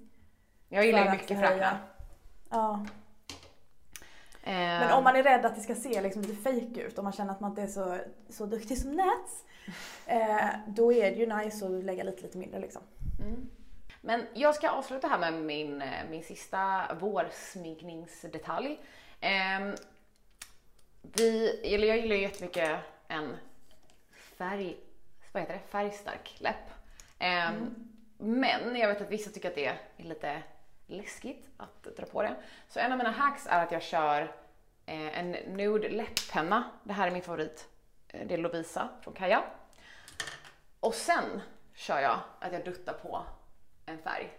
Jag 0.68 0.86
gillar 0.86 1.04
ju 1.04 1.10
mycket 1.10 1.38
fräknar. 1.40 1.78
Ja. 2.50 2.86
Eh, 4.48 4.54
Men 4.54 4.92
om 4.92 5.04
man 5.04 5.16
är 5.16 5.22
rädd 5.22 5.46
att 5.46 5.54
det 5.54 5.60
ska 5.60 5.74
se 5.74 6.00
liksom 6.02 6.22
lite 6.22 6.42
fake 6.42 6.80
ut, 6.80 6.98
om 6.98 7.04
man 7.04 7.12
känner 7.12 7.32
att 7.32 7.40
man 7.40 7.50
inte 7.50 7.62
är 7.62 7.66
så, 7.66 7.98
så 8.28 8.46
duktig 8.46 8.78
som 8.78 8.92
Nats. 8.92 9.44
Eh, 10.06 10.48
då 10.66 10.92
är 10.92 11.10
det 11.10 11.16
ju 11.16 11.26
nice 11.26 11.66
att 11.66 11.84
lägga 11.84 12.04
lite, 12.04 12.22
lite 12.22 12.38
mindre 12.38 12.60
liksom. 12.60 12.82
Mm. 13.20 13.48
Men 14.00 14.26
jag 14.34 14.54
ska 14.54 14.70
avsluta 14.70 15.08
här 15.08 15.18
med 15.18 15.32
min, 15.34 15.82
eh, 15.82 15.88
min 16.10 16.22
sista 16.22 16.82
vårsminkningsdetalj. 17.00 18.80
Ehm, 19.20 19.74
vi, 21.02 21.60
eller 21.74 21.88
jag 21.88 21.96
gillar 21.98 22.16
ju 22.16 22.22
jättemycket 22.22 22.78
en 23.08 23.36
färg, 24.38 24.76
vad 25.32 25.42
heter 25.42 25.54
det? 25.54 25.60
färgstark 25.70 26.36
läpp. 26.38 26.70
Ehm, 27.18 27.74
Men 28.18 28.76
jag 28.76 28.88
vet 28.88 29.00
att 29.00 29.10
vissa 29.10 29.30
tycker 29.30 29.48
att 29.48 29.54
det 29.54 29.66
är 29.66 29.78
lite 29.96 30.42
läskigt 30.88 31.48
att 31.56 31.82
dra 31.82 32.06
på 32.06 32.22
det. 32.22 32.36
Så 32.68 32.78
en 32.80 32.92
av 32.92 32.98
mina 32.98 33.10
hacks 33.10 33.46
är 33.46 33.62
att 33.64 33.72
jag 33.72 33.82
kör 33.82 34.22
eh, 34.86 35.18
en 35.18 35.30
nude 35.30 35.88
läpppenna. 35.88 36.70
Det 36.84 36.92
här 36.92 37.06
är 37.06 37.10
min 37.10 37.22
favorit. 37.22 37.68
Eh, 38.08 38.26
Det 38.26 38.34
är 38.34 38.38
Lovisa 38.38 38.88
från 39.02 39.14
Kaja. 39.14 39.44
Och 40.80 40.94
sen 40.94 41.40
kör 41.74 41.98
jag 42.00 42.20
att 42.40 42.52
jag 42.52 42.64
duttar 42.64 42.92
på 42.92 43.22
en 43.86 43.98
färg. 43.98 44.38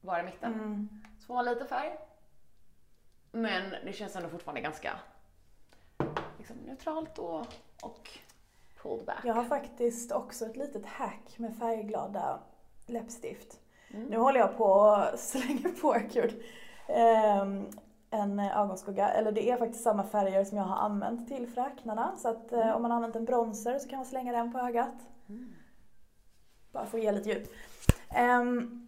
Bara 0.00 0.20
i 0.20 0.22
mitten. 0.22 0.54
Mm. 0.54 1.02
Så 1.20 1.26
får 1.26 1.34
man 1.34 1.44
lite 1.44 1.66
färg. 1.66 1.98
Men 3.32 3.70
det 3.84 3.92
känns 3.92 4.16
ändå 4.16 4.28
fortfarande 4.28 4.60
ganska 4.60 4.98
liksom, 6.38 6.56
neutralt 6.56 7.18
och, 7.18 7.46
och 7.82 8.08
pulled 8.82 9.06
back. 9.06 9.24
Jag 9.24 9.34
har 9.34 9.44
faktiskt 9.44 10.12
också 10.12 10.46
ett 10.46 10.56
litet 10.56 10.86
hack 10.86 11.38
med 11.38 11.56
färgglada 11.58 12.40
läppstift. 12.86 13.60
Mm. 13.94 14.06
Nu 14.06 14.18
håller 14.18 14.40
jag 14.40 14.56
på 14.56 14.64
och 14.64 15.18
slänger 15.18 15.80
på, 15.80 15.96
gud, 16.12 16.42
ehm, 16.88 17.66
en 18.10 18.40
ögonskugga. 18.40 19.08
Eller 19.08 19.32
det 19.32 19.50
är 19.50 19.56
faktiskt 19.56 19.84
samma 19.84 20.02
färger 20.02 20.44
som 20.44 20.58
jag 20.58 20.64
har 20.64 20.76
använt 20.76 21.28
till 21.28 21.46
fräknarna. 21.46 22.12
Så 22.16 22.28
att 22.28 22.52
eh, 22.52 22.70
om 22.70 22.82
man 22.82 22.90
har 22.90 22.96
använt 22.96 23.16
en 23.16 23.24
bronzer 23.24 23.78
så 23.78 23.88
kan 23.88 23.98
man 23.98 24.06
slänga 24.06 24.32
den 24.32 24.52
på 24.52 24.58
ögat. 24.58 24.94
Mm. 25.28 25.54
Bara 26.72 26.86
för 26.86 26.98
att 26.98 27.04
ge 27.04 27.12
lite 27.12 27.28
djup. 27.28 27.48
Um, 28.40 28.86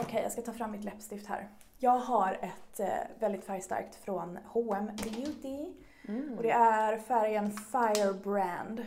Okej, 0.00 0.22
jag 0.22 0.32
ska 0.32 0.42
ta 0.42 0.52
fram 0.52 0.70
mitt 0.70 0.84
läppstift 0.84 1.26
här. 1.26 1.48
Jag 1.78 1.98
har 1.98 2.32
ett 2.32 2.80
eh, 2.80 2.88
väldigt 3.18 3.44
färgstarkt 3.44 3.94
från 3.94 4.38
H&M 4.46 4.90
Beauty. 5.04 5.72
Mm. 6.08 6.36
Och 6.36 6.42
det 6.42 6.50
är 6.50 6.98
färgen 6.98 7.50
Firebrand. 7.50 8.84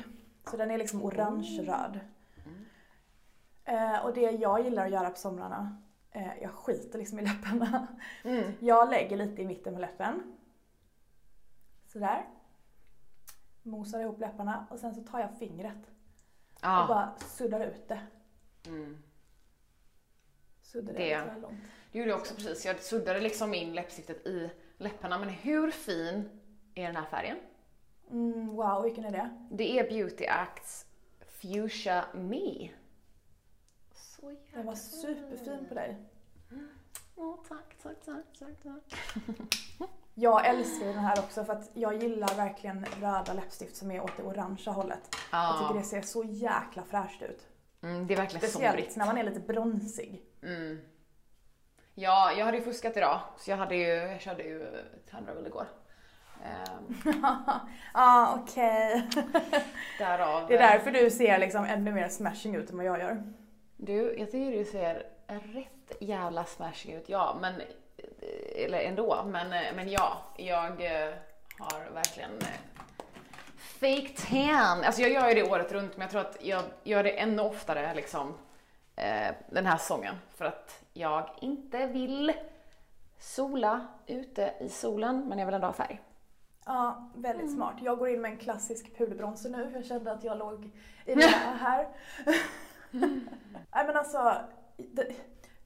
Så 0.51 0.57
den 0.57 0.71
är 0.71 0.77
liksom 0.77 1.03
orange-röd. 1.03 1.99
Eh, 3.65 4.05
och 4.05 4.13
det 4.13 4.21
jag 4.21 4.63
gillar 4.63 4.85
att 4.85 4.91
göra 4.91 5.09
på 5.09 5.17
somrarna, 5.17 5.81
eh, 6.11 6.41
jag 6.41 6.51
skiter 6.51 6.99
liksom 6.99 7.19
i 7.19 7.21
läpparna. 7.21 7.87
Mm. 8.23 8.51
Jag 8.59 8.89
lägger 8.89 9.17
lite 9.17 9.41
i 9.41 9.45
mitten 9.45 9.73
på 9.73 9.79
läppen. 9.79 10.37
Sådär. 11.87 12.25
Mosar 13.63 13.99
ihop 13.99 14.19
läpparna 14.19 14.67
och 14.69 14.79
sen 14.79 14.95
så 14.95 15.03
tar 15.03 15.19
jag 15.19 15.37
fingret 15.39 15.77
och 16.53 16.59
Ja. 16.61 16.85
bara 16.87 17.13
suddar 17.19 17.65
ut 17.65 17.87
det. 17.87 18.01
Mm. 18.67 19.03
Suddar 20.61 20.93
det, 20.93 21.25
långt. 21.41 21.55
Det 21.91 21.99
gjorde 21.99 22.11
jag 22.11 22.19
också 22.19 22.35
precis. 22.35 22.65
Jag 22.65 22.79
suddade 22.79 23.19
liksom 23.19 23.53
in 23.53 23.73
läppstiftet 23.73 24.27
i 24.27 24.51
läpparna. 24.77 25.19
Men 25.19 25.29
hur 25.29 25.71
fin 25.71 26.29
är 26.75 26.87
den 26.87 26.95
här 26.95 27.05
färgen? 27.05 27.37
Mm, 28.11 28.47
wow, 28.47 28.83
vilken 28.83 29.05
är 29.05 29.11
det? 29.11 29.47
Det 29.51 29.79
är 29.79 29.89
Beauty 29.89 30.25
Acts 30.25 30.85
Fuchsia 31.27 32.05
Me. 32.13 32.69
Så 34.23 34.31
jäkla 34.31 34.57
Den 34.57 34.65
var 34.65 34.75
superfin 34.75 35.65
på 35.69 35.73
dig. 35.75 35.97
Åh, 37.15 37.35
tack, 37.47 37.75
tack, 37.83 37.95
tack, 38.05 38.25
tack, 38.39 38.63
tack. 38.63 38.99
Jag 40.13 40.47
älskar 40.47 40.85
den 40.87 40.97
här 40.97 41.19
också 41.19 41.45
för 41.45 41.53
att 41.53 41.71
jag 41.73 41.95
gillar 42.03 42.35
verkligen 42.35 42.85
röda 42.85 43.33
läppstift 43.33 43.75
som 43.75 43.91
är 43.91 44.01
åt 44.01 44.17
det 44.17 44.23
orangea 44.23 44.73
hållet. 44.73 45.15
Jag 45.31 45.59
tycker 45.59 45.79
det 45.79 45.85
ser 45.85 46.01
så 46.01 46.23
jäkla 46.23 46.83
fräscht 46.83 47.21
ut. 47.21 47.47
mm, 47.81 48.07
det 48.07 48.13
är 48.13 48.17
verkligen 48.17 48.41
Speciellt 48.49 48.75
somrigt. 48.75 48.95
när 48.95 49.05
man 49.05 49.17
är 49.17 49.23
lite 49.23 49.39
bronsig. 49.39 50.21
Mm. 50.43 50.79
Ja, 51.93 52.31
jag 52.37 52.45
hade 52.45 52.57
ju 52.57 52.63
fuskat 52.63 52.97
idag, 52.97 53.19
så 53.37 53.51
jag, 53.51 53.57
hade 53.57 53.75
ju, 53.75 53.85
jag 53.87 54.21
körde 54.21 54.43
ju 54.43 54.67
Tandravel 55.11 55.47
igår. 55.47 55.65
Ehm, 56.43 56.95
Ja, 57.21 57.59
ah, 57.93 58.35
okej. 58.39 59.09
därav... 59.99 60.47
Det 60.47 60.55
är 60.57 60.59
därför 60.59 60.91
du 60.91 61.09
ser 61.11 61.37
liksom 61.37 61.65
ännu 61.65 61.91
mer 61.91 62.07
smashing 62.07 62.55
ut 62.55 62.69
än 62.69 62.77
vad 62.77 62.85
jag 62.85 62.99
gör. 62.99 63.23
Du, 63.77 64.15
jag 64.17 64.31
tycker 64.31 64.57
du 64.57 64.65
ser 64.65 65.05
rätt 65.27 65.97
jävla 65.99 66.45
smashing 66.45 66.95
ut, 66.95 67.09
ja, 67.09 67.37
men... 67.41 67.53
Eller 68.55 68.79
ändå, 68.79 69.23
men, 69.25 69.49
men 69.75 69.89
ja, 69.89 70.17
jag 70.37 70.65
eh, 70.85 71.13
har 71.59 71.93
verkligen 71.93 72.31
eh, 72.37 72.47
fake 73.57 74.07
tan. 74.29 74.83
Alltså 74.83 75.01
jag 75.01 75.11
gör 75.11 75.27
ju 75.29 75.35
det 75.35 75.43
året 75.51 75.71
runt, 75.71 75.97
men 75.97 76.01
jag 76.01 76.11
tror 76.11 76.21
att 76.21 76.37
jag 76.41 76.63
gör 76.83 77.03
det 77.03 77.19
ännu 77.19 77.41
oftare 77.41 77.93
liksom 77.93 78.33
eh, 78.95 79.33
den 79.49 79.65
här 79.65 79.77
säsongen. 79.77 80.15
För 80.35 80.45
att 80.45 80.83
jag 80.93 81.29
inte 81.41 81.87
vill 81.87 82.33
sola 83.19 83.87
ute 84.07 84.53
i 84.59 84.69
solen, 84.69 85.25
men 85.29 85.37
jag 85.39 85.45
vill 85.45 85.55
ändå 85.55 85.67
ha 85.67 85.73
färg. 85.73 86.01
Ja, 86.65 87.09
väldigt 87.15 87.43
Mm. 87.43 87.55
smart. 87.55 87.75
Jag 87.81 87.97
går 87.99 88.09
in 88.09 88.21
med 88.21 88.31
en 88.31 88.37
klassisk 88.37 88.97
puderbronzer 88.97 89.49
nu. 89.49 89.71
Jag 89.73 89.85
kände 89.85 90.11
att 90.11 90.23
jag 90.23 90.37
låg 90.37 90.69
i 91.05 91.15
det 91.15 91.25
här. 91.59 91.87
Nej 93.73 93.85
men 93.87 93.97
alltså, 93.97 94.35
det, 94.77 95.13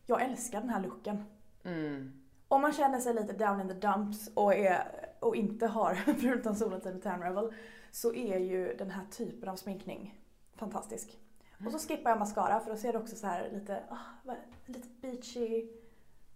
jag 0.05 0.21
älskar 0.21 0.61
den 0.61 0.69
här 0.69 0.81
looken. 0.81 1.23
Mm. 1.63 2.21
Om 2.47 2.61
man 2.61 2.73
känner 2.73 2.99
sig 2.99 3.13
lite 3.13 3.33
down 3.33 3.61
in 3.61 3.67
the 3.67 3.73
dumps 3.73 4.29
och, 4.33 4.53
är, 4.55 4.87
och 5.19 5.35
inte 5.35 5.67
har 5.67 5.95
förutom 6.19 6.55
solatid 6.55 6.95
och 6.95 7.01
tan 7.01 7.21
revel 7.21 7.53
så 7.91 8.13
är 8.13 8.37
ju 8.39 8.75
den 8.77 8.91
här 8.91 9.05
typen 9.11 9.49
av 9.49 9.55
sminkning 9.55 10.21
fantastisk. 10.55 11.17
Och 11.65 11.71
så 11.71 11.79
skippar 11.87 12.09
jag 12.09 12.19
mascara 12.19 12.59
för 12.59 12.71
då 12.71 12.77
ser 12.77 12.91
det 12.93 12.99
också 12.99 13.15
så 13.15 13.27
här 13.27 13.49
lite, 13.53 13.83
vad- 14.23 14.35
lite 14.65 14.87
beachy, 15.01 15.67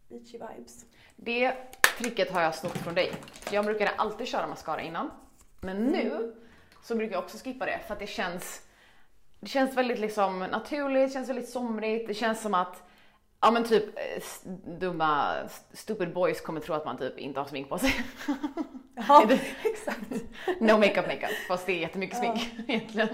beachy 0.10 0.32
vibes. 0.38 0.86
Det 1.16 1.54
tricket 1.98 2.32
har 2.32 2.42
jag 2.42 2.56
snott 2.56 2.78
från 2.78 2.96
dig. 2.96 3.12
Jag 3.52 3.66
brukade 3.66 3.92
alltid 3.92 4.28
köra 4.28 4.48
mascara 4.48 4.82
innan. 4.82 5.12
Men 5.62 5.78
nu 5.78 6.36
så 6.84 6.96
brukar 6.96 7.14
jag 7.16 7.24
också 7.24 7.38
skippa 7.38 7.66
det 7.66 7.80
för 7.88 7.94
att 7.94 8.00
det 8.00 8.08
känns, 8.08 8.62
det 9.42 9.48
känns 9.48 9.78
väldigt 9.78 10.00
liksom 10.00 10.40
naturligt, 10.40 11.08
det 11.10 11.14
känns 11.14 11.30
väldigt 11.30 11.50
somrigt, 11.50 12.08
det 12.08 12.14
känns 12.14 12.42
som 12.42 12.54
att 12.54 12.84
Ja 13.44 13.52
men 13.52 13.64
typ 13.64 13.84
eh, 13.98 14.50
dumma 14.80 15.34
stupid 15.74 16.14
boys 16.14 16.42
kommer 16.42 16.62
tro 16.62 16.76
att 16.76 16.86
man 16.86 16.98
typ 16.98 17.18
inte 17.18 17.40
har 17.40 17.48
smink 17.48 17.70
på 17.70 17.78
sig. 17.78 17.94
Ja, 19.08 19.30
exakt. 19.64 20.12
No 20.60 20.78
makeup 20.78 21.08
makeup, 21.08 21.32
fast 21.48 21.66
det 21.66 21.72
är 21.72 21.80
jättemycket 21.80 22.18
Ja. 22.24 22.36
smink 22.36 22.54
egentligen. 22.70 23.10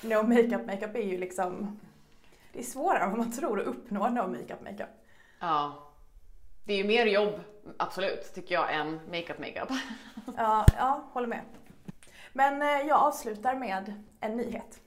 No 0.00 0.22
makeup 0.22 0.66
makeup 0.66 0.94
är 0.96 1.02
ju 1.02 1.18
liksom... 1.18 1.80
Det 2.52 2.58
är 2.58 2.62
svårare 2.62 3.02
än 3.02 3.10
vad 3.10 3.18
man 3.18 3.32
tror 3.32 3.60
att 3.60 3.66
uppnå 3.66 4.08
no 4.08 4.26
makeup 4.28 4.60
makeup. 4.62 4.88
Ja. 5.40 5.88
Det 6.64 6.72
är 6.72 6.76
ju 6.76 6.84
mer 6.84 7.06
jobb, 7.06 7.40
absolut, 7.78 8.34
tycker 8.34 8.54
jag, 8.54 8.74
än 8.74 9.00
makeup 9.06 9.38
makeup. 9.38 9.68
Ja, 10.36 10.66
ja, 10.78 11.04
håller 11.12 11.28
med. 11.28 11.40
Men 12.32 12.62
eh, 12.62 12.88
jag 12.88 12.98
avslutar 12.98 13.54
med 13.54 14.02
en 14.20 14.36
nyhet. 14.36 14.80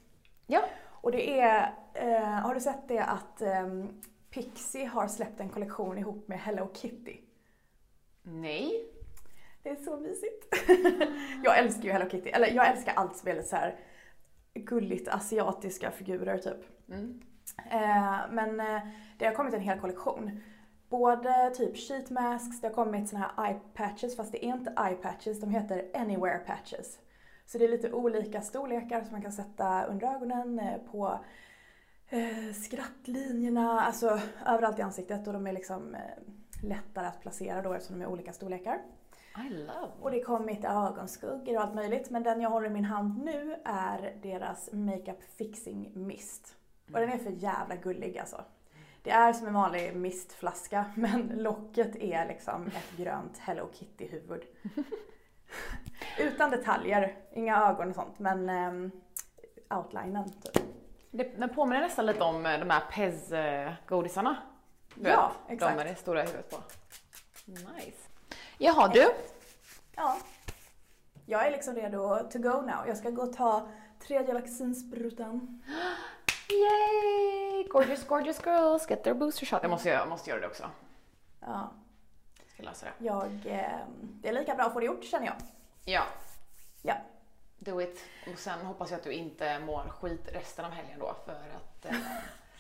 Ja. 0.48 0.62
Och 1.02 1.12
det 1.12 1.40
är, 1.40 1.74
eh, 1.94 2.24
har 2.24 2.54
du 2.54 2.60
sett 2.60 2.88
det 2.88 3.00
att 3.00 3.42
ehm, 3.42 4.02
Pixie 4.30 4.86
har 4.86 5.08
släppt 5.08 5.40
en 5.40 5.50
kollektion 5.50 5.98
ihop 5.98 6.28
med 6.28 6.40
Hello 6.40 6.70
Kitty? 6.74 7.18
Nej. 8.24 8.86
Det 9.64 9.70
är 9.70 9.76
så 9.76 9.98
mysigt. 9.98 10.70
jag 11.44 11.58
älskar 11.58 11.84
ju 11.84 11.92
Hello 11.92 12.10
Kitty, 12.10 12.30
eller 12.30 12.48
jag 12.48 12.68
älskar 12.68 12.94
allt 12.96 13.18
som 13.18 13.30
är 13.30 13.34
lite 13.36 13.48
så 13.48 13.56
här 13.56 13.80
gulligt 14.54 15.08
asiatiska 15.08 15.92
figurer 15.92 16.38
typ. 16.38 16.90
Mm. 16.90 17.22
Eh, 17.72 18.20
men 18.32 18.60
eh, 18.60 18.82
det 19.18 19.26
har 19.26 19.34
kommit 19.34 19.54
en 19.54 19.62
hel 19.62 19.80
kollektion. 19.80 20.42
Både 20.90 21.52
typ 21.58 21.78
sheet 21.78 22.10
masks, 22.10 22.62
det 22.62 22.68
har 22.68 22.74
kommit 22.74 23.10
såna 23.10 23.32
här 23.36 23.48
eye 23.48 23.60
patches 23.74 24.18
fast 24.18 24.32
det 24.32 24.46
är 24.46 24.50
inte 24.50 24.74
eye 24.78 24.96
patches, 24.96 25.42
de 25.42 25.50
heter 25.50 25.86
anywhere 25.94 26.40
patches. 26.40 27.00
Så 27.46 27.58
det 27.58 27.64
är 27.66 27.70
lite 27.70 27.92
olika 27.92 28.42
storlekar 28.42 29.02
som 29.02 29.12
man 29.12 29.22
kan 29.22 29.32
sätta 29.32 29.86
under 29.86 30.16
ögonen, 30.16 30.60
eh, 30.60 30.78
på 30.92 31.20
eh, 32.10 32.54
skrattlinjerna, 32.54 33.82
alltså 33.82 34.20
överallt 34.46 34.80
i 34.80 34.82
ansiktet 34.82 35.28
och 35.28 35.34
de 35.34 35.48
är 35.48 35.54
liksom 35.54 35.96
eh, 35.96 36.02
lättare 36.64 37.08
att 37.08 37.22
placera 37.22 37.62
då 37.62 37.74
eftersom 37.74 38.00
de 38.00 38.06
är 38.06 38.10
olika 38.10 38.34
storlekar. 38.34 38.82
I 39.50 39.50
love. 39.50 39.92
Och 40.02 40.12
det 40.12 40.22
kom 40.22 40.46
mitt 40.46 40.66
ögonskuggor 40.66 41.56
och 41.56 41.62
allt 41.62 41.76
möjligt. 41.76 42.10
Men 42.10 42.24
den 42.24 42.42
jag 42.42 42.50
håller 42.50 42.68
i 42.68 42.74
min 42.74 42.86
hand 42.86 43.24
nu 43.24 43.56
är 43.66 44.18
deras 44.22 44.70
Makeup 44.72 45.24
Fixing 45.24 45.92
Mist. 45.94 46.56
Och 46.94 47.00
den 47.00 47.10
är 47.10 47.18
för 47.18 47.32
jävla 47.32 47.76
gullig 47.76 48.18
alltså. 48.18 48.44
Det 49.02 49.12
är 49.12 49.34
som 49.34 49.48
en 49.48 49.54
vanlig 49.54 49.96
mistflaska 49.96 50.86
men 50.96 51.28
locket 51.28 51.96
är 51.96 52.28
liksom 52.28 52.68
ett 52.68 52.98
grönt 52.98 53.38
Hello 53.38 53.70
Kitty-huvud. 53.74 54.42
Utan 56.20 56.50
detaljer, 56.52 57.16
inga 57.34 57.66
ögon 57.70 57.90
och 57.90 57.96
sånt 57.96 58.20
men 58.20 58.50
um, 58.50 58.92
outlinen 59.70 60.30
typ. 60.30 60.64
Det, 61.12 61.24
den 61.24 61.50
påminner 61.56 61.82
nästan 61.82 62.06
lite 62.06 62.24
om 62.24 62.46
eh, 62.46 62.60
de 62.60 62.70
här 62.70 62.82
Pez-godisarna. 62.92 64.36
Du 64.96 65.10
Ja, 65.10 65.32
vet, 65.48 65.54
exakt. 65.54 65.72
De 65.72 65.84
med 65.84 65.86
det 65.94 65.96
stora 66.00 66.22
huvudet 66.22 66.50
på. 66.50 66.58
Nice. 67.46 67.98
Jaha 68.58 68.88
du. 68.88 69.08
Ja. 69.96 70.18
Jag 71.26 71.48
är 71.48 71.52
liksom 71.52 71.76
redo 71.76 72.20
to 72.32 72.40
go 72.40 72.62
now. 72.62 72.88
Jag 72.88 72.98
ska 72.98 73.10
gå 73.10 73.22
och 73.22 73.34
ta 73.34 73.68
tredje 74.08 74.34
vaccinsprutan. 74.34 75.64
Yay! 76.50 77.64
Gorgeous, 77.70 78.08
gorgeous 78.08 78.42
girls 78.46 78.90
get 78.90 79.04
their 79.04 79.14
booster 79.14 79.46
shot. 79.46 79.60
Jag 79.62 79.72
måste, 79.72 79.90
göra- 79.90 80.00
jag 80.00 80.10
måste 80.10 80.30
göra 80.30 80.40
det 80.42 80.48
också. 80.48 80.70
Ja, 81.40 81.72
Jag 82.40 82.50
ska 82.54 82.64
lösa 82.64 82.86
det. 82.86 83.06
jag, 83.06 83.26
eh, 83.46 83.80
det 83.98 84.30
är 84.30 84.34
lika 84.34 84.56
bra 84.56 84.66
att 84.66 84.74
få 84.74 84.80
det 84.80 84.86
gjort 84.86 85.04
känner 85.06 85.26
jag. 85.26 85.36
Ja, 85.86 86.04
Ja. 86.82 86.96
do 87.60 87.82
it. 87.82 88.06
Och 88.34 88.40
sen 88.40 88.66
hoppas 88.66 88.92
jag 88.92 88.98
att 88.98 89.04
du 89.04 89.12
inte 89.14 89.60
mår 89.60 89.84
skit 89.90 90.30
resten 90.34 90.66
av 90.66 90.72
helgen 90.72 91.00
då 91.00 91.16
för 91.26 91.32
att... 91.34 91.86
Eh, 91.86 91.96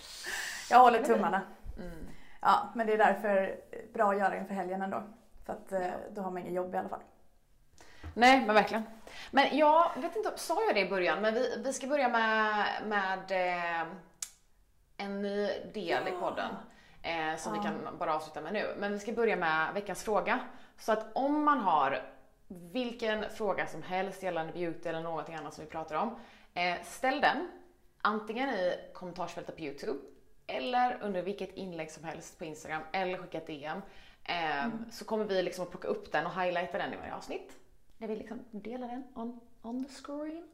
Jag 0.69 0.79
håller 0.79 1.03
tummarna. 1.03 1.41
mm. 1.77 2.07
Ja, 2.41 2.69
men 2.75 2.87
det 2.87 2.93
är 2.93 2.97
därför 2.97 3.59
bra 3.93 4.11
att 4.11 4.17
göra 4.17 4.37
inför 4.37 4.53
helgen 4.53 4.81
ändå. 4.81 5.03
För 5.45 5.53
att 5.53 5.71
eh, 5.71 5.91
då 6.11 6.21
har 6.21 6.31
man 6.31 6.41
ingen 6.41 6.53
jobb 6.53 6.75
i 6.75 6.77
alla 6.77 6.89
fall. 6.89 7.01
Nej, 8.13 8.45
men 8.45 8.55
verkligen. 8.55 8.83
Men 9.31 9.57
jag 9.57 9.91
vet 9.97 10.15
inte, 10.15 10.31
sa 10.35 10.63
jag 10.65 10.75
det 10.75 10.81
i 10.81 10.89
början, 10.89 11.21
men 11.21 11.33
vi, 11.33 11.61
vi 11.63 11.73
ska 11.73 11.87
börja 11.87 12.09
med, 12.09 12.65
med 12.85 13.31
eh, 13.31 13.87
en 14.97 15.21
ny 15.21 15.47
del 15.73 16.07
i 16.07 16.11
podden. 16.11 16.55
Eh, 17.01 17.35
som 17.37 17.51
vi 17.53 17.57
Ja. 17.57 17.63
kan 17.63 17.97
bara 17.97 18.15
avsluta 18.15 18.41
med 18.41 18.53
nu. 18.53 18.75
Men 18.77 18.91
vi 18.93 18.99
ska 18.99 19.11
börja 19.11 19.35
med 19.35 19.73
veckans 19.73 20.03
fråga. 20.03 20.39
Så 20.79 20.91
att 20.91 21.05
om 21.13 21.43
man 21.43 21.59
har 21.59 22.03
vilken 22.55 23.29
fråga 23.29 23.67
som 23.67 23.81
helst 23.83 24.23
gällande 24.23 24.53
beauty 24.53 24.89
eller 24.89 25.01
någonting 25.01 25.35
annat 25.35 25.53
som 25.53 25.63
vi 25.65 25.69
pratar 25.71 25.95
om. 25.95 26.15
Eh, 26.53 26.75
ställ 26.83 27.21
den 27.21 27.47
antingen 28.01 28.49
i 28.49 28.75
kommentarsfältet 28.93 29.55
på 29.55 29.61
Youtube 29.61 29.99
eller 30.47 30.97
under 31.01 31.21
vilket 31.21 31.53
inlägg 31.53 31.91
som 31.91 32.03
helst 32.03 32.39
på 32.39 32.45
Instagram 32.45 32.81
eller 32.91 33.17
skicka 33.17 33.37
ett 33.37 33.47
DM. 33.47 33.81
Eh, 34.23 34.67
Så 34.91 35.05
kommer 35.05 35.25
vi 35.25 35.43
liksom 35.43 35.63
att 35.63 35.69
plocka 35.69 35.87
upp 35.87 36.11
den 36.11 36.25
och 36.25 36.41
highlighta 36.41 36.77
den 36.77 36.93
i 36.93 36.95
varje 36.95 37.13
avsnitt. 37.15 37.51
När 37.97 38.07
vi 38.07 38.15
liksom 38.15 38.39
delar 38.51 38.87
den 38.87 39.03
on, 39.15 39.39
on 39.61 39.85
the 39.85 39.91
screen. 39.93 40.47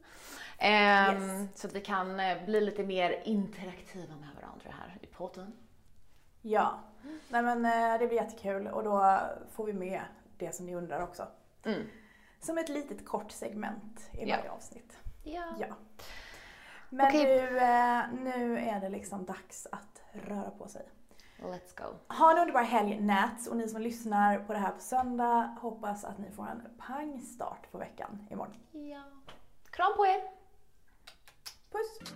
Ehm, 0.58 1.22
Yes. 1.42 1.60
Så 1.60 1.66
att 1.66 1.72
vi 1.74 1.80
kan 1.80 2.20
eh, 2.20 2.44
bli 2.44 2.60
lite 2.60 2.84
mer 2.84 3.22
interaktiva 3.24 4.16
med 4.16 4.28
varandra 4.42 4.70
här 4.78 4.98
i 5.00 5.06
podden. 5.06 5.52
Ja, 6.42 6.78
nej 7.28 7.42
men 7.42 7.64
eh, 7.64 7.98
det 7.98 8.06
blir 8.06 8.18
jättekul 8.22 8.66
och 8.66 8.84
då 8.84 9.18
får 9.52 9.64
vi 9.64 9.72
med 9.72 10.02
det 10.38 10.54
som 10.54 10.66
ni 10.66 10.74
undrar 10.74 11.02
också. 11.02 11.26
Mm. 11.64 11.86
Som 12.40 12.58
ett 12.58 12.68
litet 12.68 13.06
kort 13.06 13.30
segment 13.30 14.10
i 14.12 14.28
Ja. 14.28 14.36
varje 14.36 14.50
avsnitt. 14.50 14.98
Ja. 15.24 15.44
Ja. 15.60 15.66
Men 16.90 17.06
Okej. 17.06 17.24
nu, 17.24 17.58
eh, 17.58 18.02
nu 18.24 18.58
är 18.58 18.80
det 18.80 18.88
liksom 18.88 19.24
dags 19.24 19.66
att 19.72 20.02
röra 20.12 20.50
på 20.50 20.68
sig. 20.68 20.88
Let's 21.38 21.76
go. 21.82 22.14
Ha 22.14 22.32
en 22.32 22.38
underbar 22.38 22.62
helg 22.62 23.00
Nats 23.00 23.46
och 23.48 23.56
ni 23.56 23.68
som 23.68 23.82
lyssnar 23.82 24.38
på 24.38 24.52
det 24.52 24.58
här 24.58 24.70
på 24.72 24.80
söndag 24.80 25.56
hoppas 25.60 26.04
att 26.04 26.18
ni 26.18 26.30
får 26.30 26.48
en 26.48 26.62
pangstart 26.78 27.70
på 27.72 27.78
veckan 27.78 28.26
imorgon. 28.30 28.54
Ja. 28.72 29.04
Kram 29.70 29.92
på 29.96 30.06
er! 30.06 30.20
Puss! 31.70 32.12